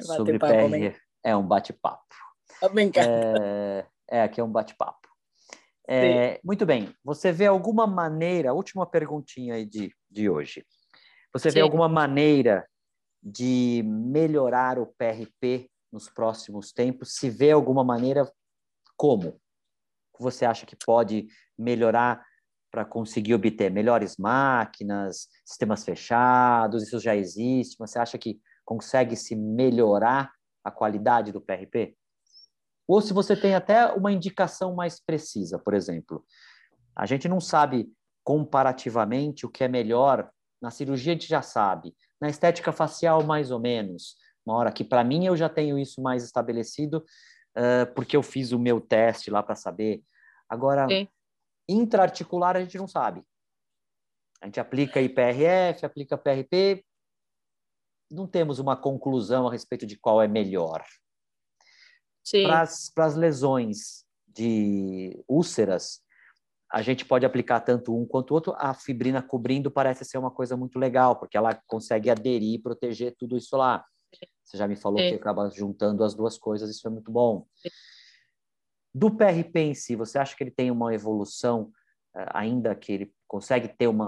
[0.01, 1.01] sobre Bate-papo, PR.
[1.25, 2.15] É um bate-papo.
[2.63, 3.01] Encanta.
[3.09, 5.06] É, é, aqui é um bate-papo.
[5.89, 6.95] É, muito bem.
[7.05, 10.65] Você vê alguma maneira, última perguntinha aí de, de hoje.
[11.33, 11.63] Você vê Sim.
[11.63, 12.67] alguma maneira
[13.23, 17.15] de melhorar o PRP nos próximos tempos?
[17.17, 18.31] Se vê alguma maneira,
[18.97, 19.41] como?
[20.19, 21.27] Você acha que pode
[21.59, 22.25] melhorar
[22.71, 29.17] para conseguir obter melhores máquinas, sistemas fechados, isso já existe, mas você acha que consegue
[29.17, 30.33] se melhorar
[30.65, 31.97] a qualidade do PRP?
[32.87, 36.25] Ou se você tem até uma indicação mais precisa, por exemplo,
[36.95, 37.91] a gente não sabe
[38.25, 40.31] comparativamente o que é melhor,
[40.61, 44.85] na cirurgia a gente já sabe, na estética facial mais ou menos, uma hora que
[44.85, 47.05] para mim eu já tenho isso mais estabelecido,
[47.57, 50.03] uh, porque eu fiz o meu teste lá para saber.
[50.49, 51.09] Agora, Sim.
[51.69, 53.23] intraarticular a gente não sabe.
[54.41, 56.85] A gente aplica IPRF, aplica PRP,
[58.11, 60.85] não temos uma conclusão a respeito de qual é melhor.
[62.95, 66.01] Para as lesões de úlceras,
[66.71, 68.55] a gente pode aplicar tanto um quanto o outro.
[68.59, 73.15] A fibrina cobrindo parece ser uma coisa muito legal, porque ela consegue aderir e proteger
[73.17, 73.85] tudo isso lá.
[74.45, 77.47] Você já me falou que acaba juntando as duas coisas, isso é muito bom.
[78.95, 81.71] Do PRP em si, você acha que ele tem uma evolução,
[82.15, 83.99] eh, ainda que ele consegue ter um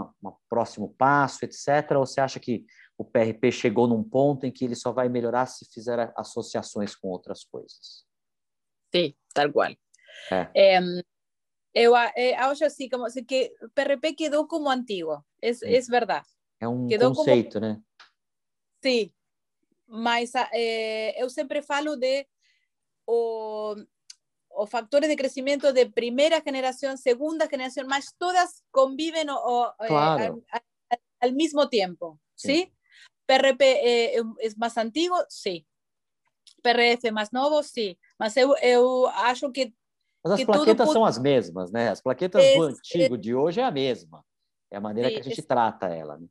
[0.48, 1.92] próximo passo, etc?
[1.96, 2.64] Ou você acha que
[2.96, 7.08] o PRP chegou num ponto em que ele só vai melhorar se fizer associações com
[7.08, 8.07] outras coisas?
[8.94, 9.72] Sim, tal qual.
[10.30, 10.50] É.
[10.54, 10.80] É,
[11.74, 16.26] eu, acho assim, como que o PRP quedou como antigo, é, é verdade.
[16.60, 17.66] É um quedou conceito, como...
[17.66, 17.82] né?
[18.82, 19.12] Sim,
[19.86, 22.26] mas é, eu sempre falo de
[23.06, 23.74] o,
[24.50, 30.42] os factores de crecimiento de primera generación, segunda generación, mas todas conviven o, o, claro.
[30.52, 30.60] eh,
[30.90, 32.48] al, al, mismo tiempo, ¿sí?
[32.48, 32.72] sí.
[33.26, 35.66] PRP eh, es más antiguo, sí.
[36.62, 37.96] PRF mais novo, sim.
[38.18, 39.72] Mas eu, eu acho que.
[40.24, 40.92] Mas as que plaquetas tudo...
[40.92, 41.90] são as mesmas, né?
[41.90, 44.24] As plaquetas é, do antigo de hoje é a mesma.
[44.70, 46.18] É a maneira sim, que a gente trata ela.
[46.18, 46.26] Né?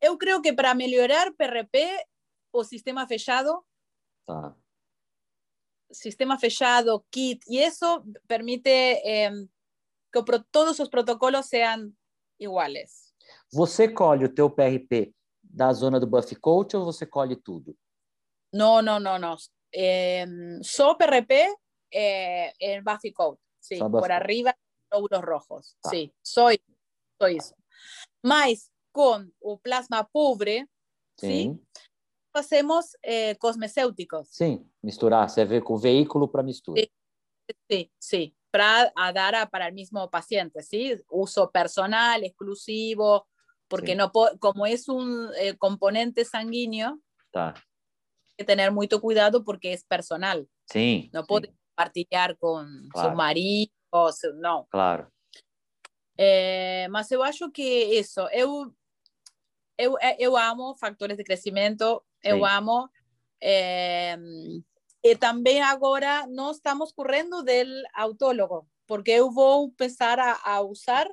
[0.00, 2.04] Eu creio que para melhorar PRP,
[2.52, 3.64] o sistema fechado.
[4.26, 4.54] Tá.
[5.90, 9.30] Sistema fechado, kit, e isso permite eh,
[10.12, 11.92] que todos os protocolos sejam
[12.38, 13.12] iguais.
[13.52, 17.76] Você colhe o teu PRP da zona do Buff Coat ou você colhe tudo?
[18.52, 19.36] Não, não, não, não.
[19.72, 20.26] Eh,
[20.62, 21.48] só PRP
[21.90, 24.56] eh, en Buffy Coat, sí, por arriba
[24.90, 25.90] glóbulos rojos, tá.
[25.90, 26.62] sí, soy,
[27.18, 27.54] soy isso.
[28.22, 30.68] Mas com o plasma pobre,
[31.16, 31.66] sim, sim
[32.32, 34.28] fazemos eh, cosmecêuticos.
[34.30, 36.82] Sim, misturar, você vê com o veículo para mistura.
[37.70, 38.34] Sim, sim.
[38.50, 41.02] para dar a, para o mesmo paciente, ¿sí?
[41.10, 43.26] Uso personal, exclusivo,
[43.68, 43.96] porque sí.
[43.96, 47.00] no como es un eh, componente sanguíneo,
[47.30, 47.54] tá.
[48.36, 50.48] Que tener mucho cuidado porque es personal.
[50.66, 51.10] Sí.
[51.12, 52.08] No puede compartir
[52.38, 53.10] con claro.
[53.10, 53.72] su marido,
[54.12, 54.66] su, no.
[54.70, 55.10] Claro.
[56.16, 58.72] Eh, mas eu acho que isso, eu,
[59.78, 62.44] eu, eu amo factores de crescimento, eu Sim.
[62.44, 62.90] amo.
[63.40, 64.16] Eh,
[65.02, 71.08] e também agora nós estamos correndo del autólogo, porque eu vou começar a, a usar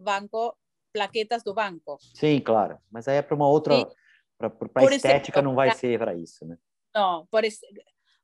[0.00, 0.56] banco
[0.92, 1.98] plaquetas do banco.
[2.14, 2.78] Sim, claro.
[2.90, 3.74] Mas aí é para uma outra.
[4.38, 6.56] Para a estética exemplo, não vai pra, ser para isso, né?
[6.94, 7.42] Não, por,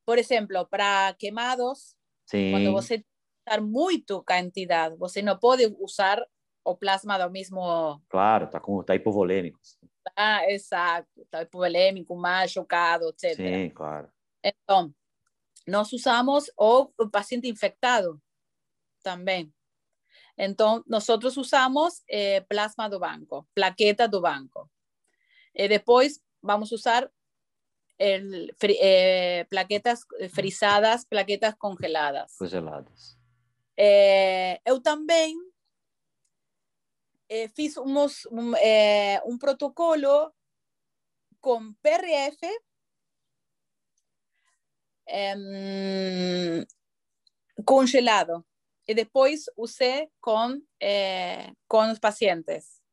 [0.07, 2.53] por exemplo, para queimados, Sim.
[2.53, 3.05] quando você
[3.47, 6.25] usar muito quantidade, você não pode usar
[6.65, 8.01] o plasma do mesmo.
[8.09, 9.59] Claro, tá com tá hipovolêmico.
[10.17, 13.37] Ah, exato, tá hipovolêmico, mais chocado, etc.
[13.37, 14.09] Sim, claro.
[14.43, 14.95] Então,
[15.67, 18.21] nós usamos o paciente infectado
[19.03, 19.53] também.
[20.37, 24.69] Então, nós usamos eh, plasma do banco, plaqueta do banco.
[25.55, 27.11] E depois vamos usar
[27.99, 30.01] el, eh, plaquetas
[30.31, 32.37] frisadas, plaquetas congeladas.
[32.37, 33.19] Congeladas.
[33.77, 35.37] Eh, eu também
[37.29, 40.33] eh, fiz um, eh, um protocolo
[41.41, 42.39] com PRF
[45.07, 46.67] eh,
[47.65, 48.45] congelado
[48.87, 52.84] e depois usei com, eh, com os pacientes.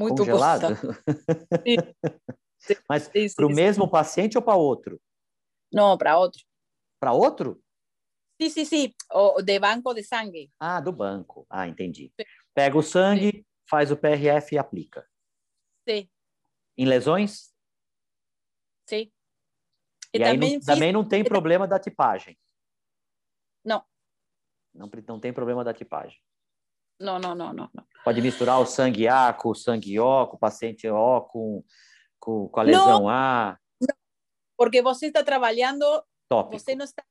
[0.00, 0.66] Muito Congelado?
[2.88, 4.98] Mas para o mesmo paciente ou para outro?
[5.70, 6.42] Não, para outro.
[6.98, 7.62] Para outro?
[8.40, 8.94] Sim, sim, sim.
[9.12, 10.50] O de banco de sangue.
[10.58, 11.46] Ah, do banco.
[11.50, 12.10] Ah, entendi.
[12.54, 13.44] Pega o sangue, sim.
[13.68, 15.06] faz o PRF e aplica.
[15.86, 16.08] Sim.
[16.78, 17.52] Em lesões?
[18.88, 19.12] Sim.
[20.14, 20.64] E, e também, não, fiz...
[20.64, 22.38] também não tem problema da tipagem?
[23.62, 23.84] Não.
[24.72, 26.18] Não, não tem problema da tipagem.
[27.00, 27.70] Não, não, não, não.
[28.04, 31.64] Pode misturar o sangue A com o sangue O, com o paciente O, com,
[32.18, 33.58] com, com a lesão não, A.
[33.80, 33.96] Não,
[34.56, 35.84] porque você está trabalhando,
[36.28, 36.58] Tópico.
[36.58, 37.02] você não está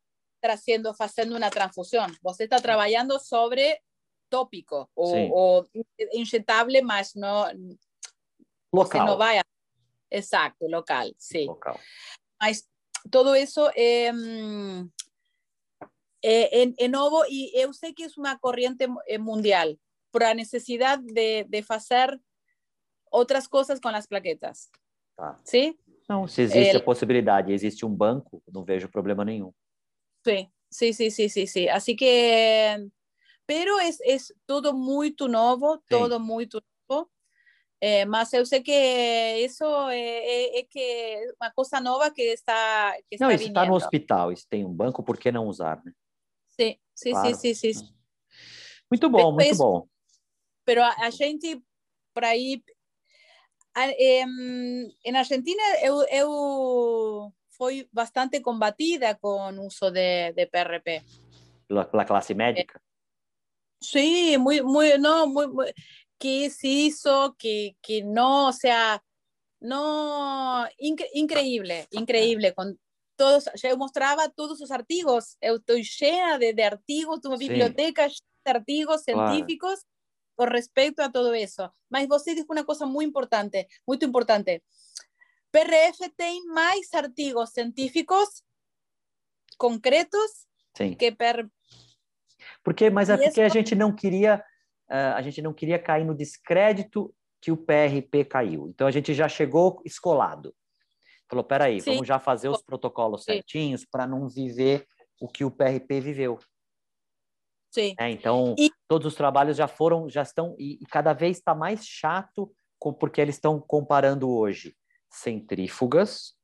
[0.41, 3.79] trazendo, fazendo uma transfusão, você está trabalhando sobre
[4.29, 5.69] tópico ou, ou
[6.13, 7.45] injetável, mas não
[8.71, 9.01] local.
[9.01, 9.41] Você não vai,
[10.11, 11.47] exato, local, sim.
[11.47, 11.79] Local.
[12.39, 12.63] Mas
[13.11, 14.11] todo isso é,
[16.23, 18.85] é, é, é novo e eu sei que é uma corrente
[19.19, 19.75] mundial.
[20.11, 22.19] por a necessidade de, de fazer
[23.11, 24.69] outras coisas com as plaquetas.
[25.15, 25.37] Tá.
[25.43, 25.77] Sim?
[26.07, 29.53] Não, se existe Ele- a possibilidade, existe um banco, não vejo problema nenhum.
[30.25, 31.69] Sí, sí, sí, sí, sí, sí.
[31.69, 32.89] Así que,
[33.45, 35.89] pero es, es todo muy novo, Sí.
[35.89, 37.09] todo muy novo.
[37.81, 38.73] Eh, mas eu sei que
[39.45, 43.47] isso é, é, é que é uma coisa nova que está que está Não, isso
[43.47, 45.93] está no hospital, isso tem um banco, por que não usar, né?
[46.59, 47.35] Sí, sí, Claro.
[47.37, 47.85] sí, sí, sí.
[48.91, 49.87] Muito bom, muito Depois- bom.
[50.65, 51.61] Pero a, gente
[52.13, 52.61] por aí
[53.75, 61.01] em, Argentina eu, eu fui bastante combatida com o uso de, de PRP.
[61.67, 62.81] Pela, pela classe médica?
[63.81, 65.73] Sí, muy, muy, no, muy, muy-
[66.19, 69.01] que se hizo, que, que no, o sea,
[69.61, 72.77] no, incre- increíble, increíble, con
[73.19, 77.49] todos, yo mostraba todos os artigos, eu estou cheia de, de artigos, uma Sim.
[77.49, 79.85] biblioteca de artigos científicos
[80.35, 81.75] con respecto a todo eso.
[81.89, 84.63] Mas você dijo una cosa muy importante, muy importante.
[85.51, 88.45] PRF tem mais artigos científicos
[89.57, 90.47] concretos
[90.77, 90.95] Sim.
[90.95, 91.49] que per,
[92.63, 94.41] Porque, mas é porque a gente não queria,
[94.87, 98.69] ah, a gente não queria cair no descrédito que o PRP caiu.
[98.69, 100.55] Então a gente já chegou escolado.
[101.29, 101.91] Falou, peraí, Sim.
[101.91, 103.33] vamos já fazer os protocolos Sim.
[103.33, 104.87] certinhos para não viver
[105.21, 106.39] o que o PRP viveu.
[107.71, 108.09] sí, né?
[108.09, 111.85] Então E- todos os trabalhos já foram, já estão e, e cada vez está mais
[111.85, 114.75] chato com- porque eles estão comparando hoje
[115.11, 116.35] centrífugas,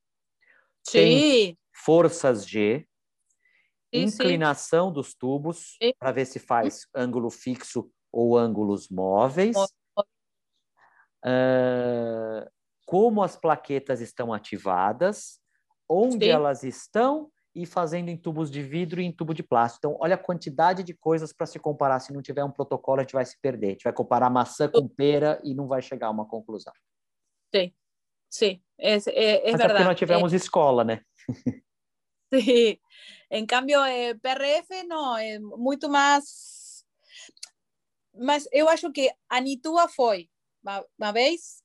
[0.88, 2.88] sí, forças G,
[3.92, 5.94] inclinação dos tubos Sim.
[5.98, 9.56] para ver se faz ângulo fixo ou ângulos móveis.
[9.56, 10.04] Mó-
[11.28, 12.48] Ah,
[12.86, 15.40] como as plaquetas estão ativadas,
[15.90, 16.32] onde Sim.
[16.32, 19.88] elas estão e fazendo em tubos de vidro e em tubo de plástico.
[19.88, 22.00] Então, olha a quantidade de coisas para se comparar.
[22.02, 23.68] Se não tiver um protocolo, a gente vai se perder.
[23.68, 26.74] A gente vai comparar maçã com pera e não vai chegar a uma conclusão.
[28.30, 29.68] Sí, es, eh, es Mas é verdad.
[29.70, 31.02] porque nós tivemos escola, né?
[32.34, 32.82] Sí.
[33.30, 36.84] En cambio, eh, PRF no, é muito mais.
[38.14, 40.30] Mas eu acho que a Nitua foi
[40.62, 41.64] uma, uma vez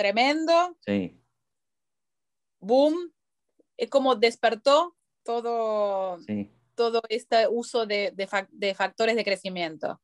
[0.00, 1.20] tremendo, Sim.
[2.58, 3.10] boom,
[3.76, 6.50] é como despertou todo, Sim.
[6.74, 10.00] todo este uso de, de, de factores de crecimiento.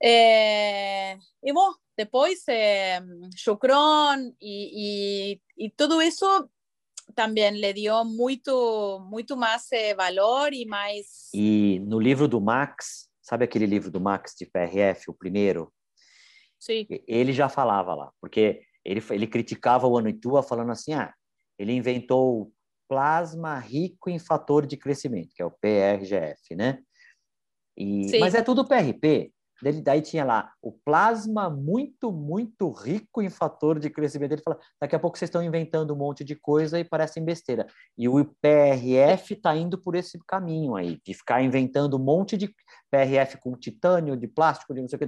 [0.00, 3.00] Eh, y bueno, después eh,
[4.38, 6.52] y, y todo eso
[7.16, 11.30] también le dio muito, muito más eh, valor y más...
[11.34, 15.72] E no livro do Max, sabe aquele livro do Max de PRF, o primeiro?
[16.58, 21.12] Sí, ele já falava lá, porque ele, ele criticava o Anuitua falando assim, ah,
[21.58, 22.52] ele inventou
[22.88, 26.78] plasma rico em fator de crescimento, que é o PRGF, né?
[27.76, 28.20] E, Sim.
[28.20, 29.32] mas é tudo PRP.
[29.60, 34.32] Daí, daí tinha lá o plasma muito, muito rico em fator de crescimento.
[34.32, 37.66] Ele fala, daqui a pouco vocês estão inventando um monte de coisa e parecem besteira.
[37.96, 42.54] E o PRF está indo por esse caminho aí, de ficar inventando um monte de
[42.90, 45.06] PRF com titânio, de plástico, de não sei o que,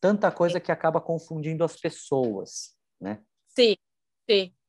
[0.00, 3.22] tanta coisa que acaba confundindo as pessoas, né?
[3.48, 3.78] sí.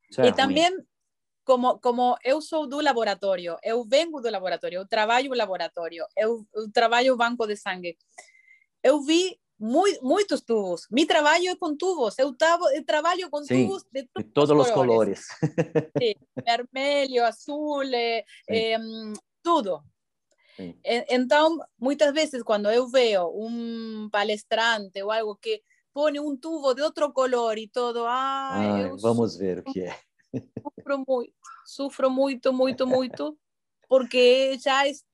[0.09, 0.35] Isso é y ruim.
[0.35, 0.87] también,
[1.45, 6.45] como, como eu sou do laboratório, eu vengo do laboratório, eu trabalho no laboratório, eu,
[6.53, 7.97] eu trabalho banco de sangue.
[8.81, 10.87] Eu vi mui, muitos tubos.
[10.91, 12.17] Mi trabalho é com tubos.
[12.19, 15.27] Eu, tavo, eu trabalho com Sim, tubos de De todos, os colores.
[16.45, 19.13] vermelho, azul, eh, Sim.
[19.41, 19.83] tudo.
[20.57, 20.77] Sim.
[20.83, 25.61] E- Então, muitas vezes, quando eu vejo um palestrante ou algo que
[25.93, 29.97] põe um tubo de outro color e todo, ai, vamos ver o que é.
[30.77, 31.33] sufro muito,
[31.65, 33.37] sufro muito, muito, muito,
[33.87, 35.05] porque já es,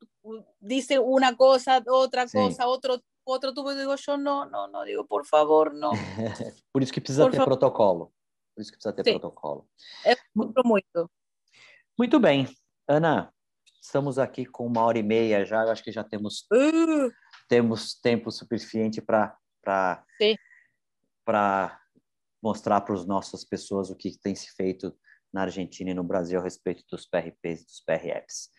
[0.62, 2.38] dice uma coisa, outra Sim.
[2.38, 5.92] coisa, outro, outro tubo, eu digo, eu não, não, não, digo, por favor, não,
[6.72, 7.58] Por isso que precisa Por ter favor.
[7.58, 8.14] protocolo.
[8.56, 9.12] Por isso que precisa ter Sim.
[9.20, 9.68] protocolo.
[10.36, 11.12] sufro muito.
[11.98, 12.48] Muito bem.
[12.88, 13.34] Ana,
[13.82, 15.64] estamos aqui com uma hora e meia já.
[15.64, 17.12] Eu acho que já temos, Uh,
[17.48, 19.36] temos tempo suficiente para.
[21.30, 21.80] Para
[22.42, 24.92] mostrar para as nossas pessoas o que tem se feito
[25.32, 28.50] na Argentina e no Brasil a respeito dos PRPs e dos PRFs.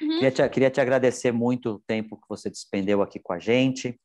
[0.00, 0.08] uhum.
[0.20, 4.00] Queria te, queria te agradecer muito o tempo que você despendeu aqui com a gente.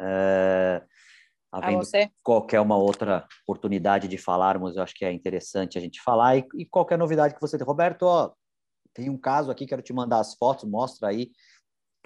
[0.00, 0.80] A
[1.52, 2.10] havendo você.
[2.22, 6.38] qualquer uma outra oportunidade de falarmos, eu acho que é interessante a gente falar.
[6.38, 7.66] E, e qualquer novidade que você tem.
[7.66, 8.32] Roberto, ó,
[8.94, 11.30] tem um caso aqui, quero te mandar as fotos, mostra aí.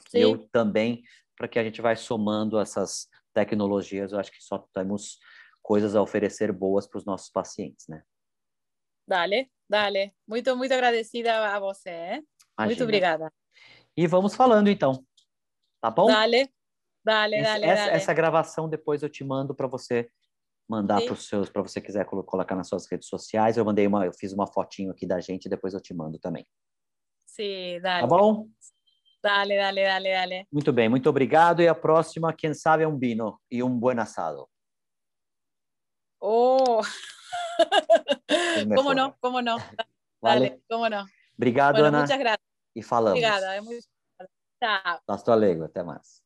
[0.08, 0.18] Sim.
[0.18, 1.04] Eu também,
[1.36, 5.18] para que a gente vai somando essas tecnologias, eu acho que só temos
[5.62, 8.02] coisas a oferecer boas para os nossos pacientes, né?
[9.06, 10.14] Dale, dale.
[10.26, 11.90] Muito, muito agradecida a você.
[11.90, 12.12] eh?
[12.16, 12.28] Muito
[12.58, 12.84] Imagina.
[12.84, 13.32] obrigada.
[13.96, 15.04] E vamos falando então,
[15.80, 16.06] tá bom?
[16.06, 16.52] Dale.
[17.02, 17.96] Dale, dale, essa, dale.
[17.96, 20.10] essa gravação depois eu te mando para você
[20.68, 21.06] mandar Sim.
[21.06, 23.56] para os seus, para você quiser colo- colocar nas suas redes sociais.
[23.56, 26.46] Eu mandei uma, eu fiz uma fotinho aqui da gente, depois eu te mando também.
[27.26, 28.06] Sí, Tá dale.
[28.06, 28.48] bom?
[29.22, 30.46] Dale, dale, dale, dale.
[30.50, 31.60] Muito bem, muito obrigado.
[31.60, 34.48] E a próxima, quem sabe, é um vino e um buen asado.
[36.20, 36.80] Oh.
[38.76, 39.16] ¿Cómo no?
[39.20, 39.56] ¿Cómo no?
[40.20, 40.50] Vale?
[40.50, 41.06] Dale, ¿cómo no?
[41.36, 42.06] Obrigado, Bueno, Ana.
[42.74, 43.18] E falamos.
[43.18, 43.54] Obrigada.
[43.56, 43.86] é muito-
[44.62, 45.00] Chao.
[45.08, 46.22] Hasta luego, até mais.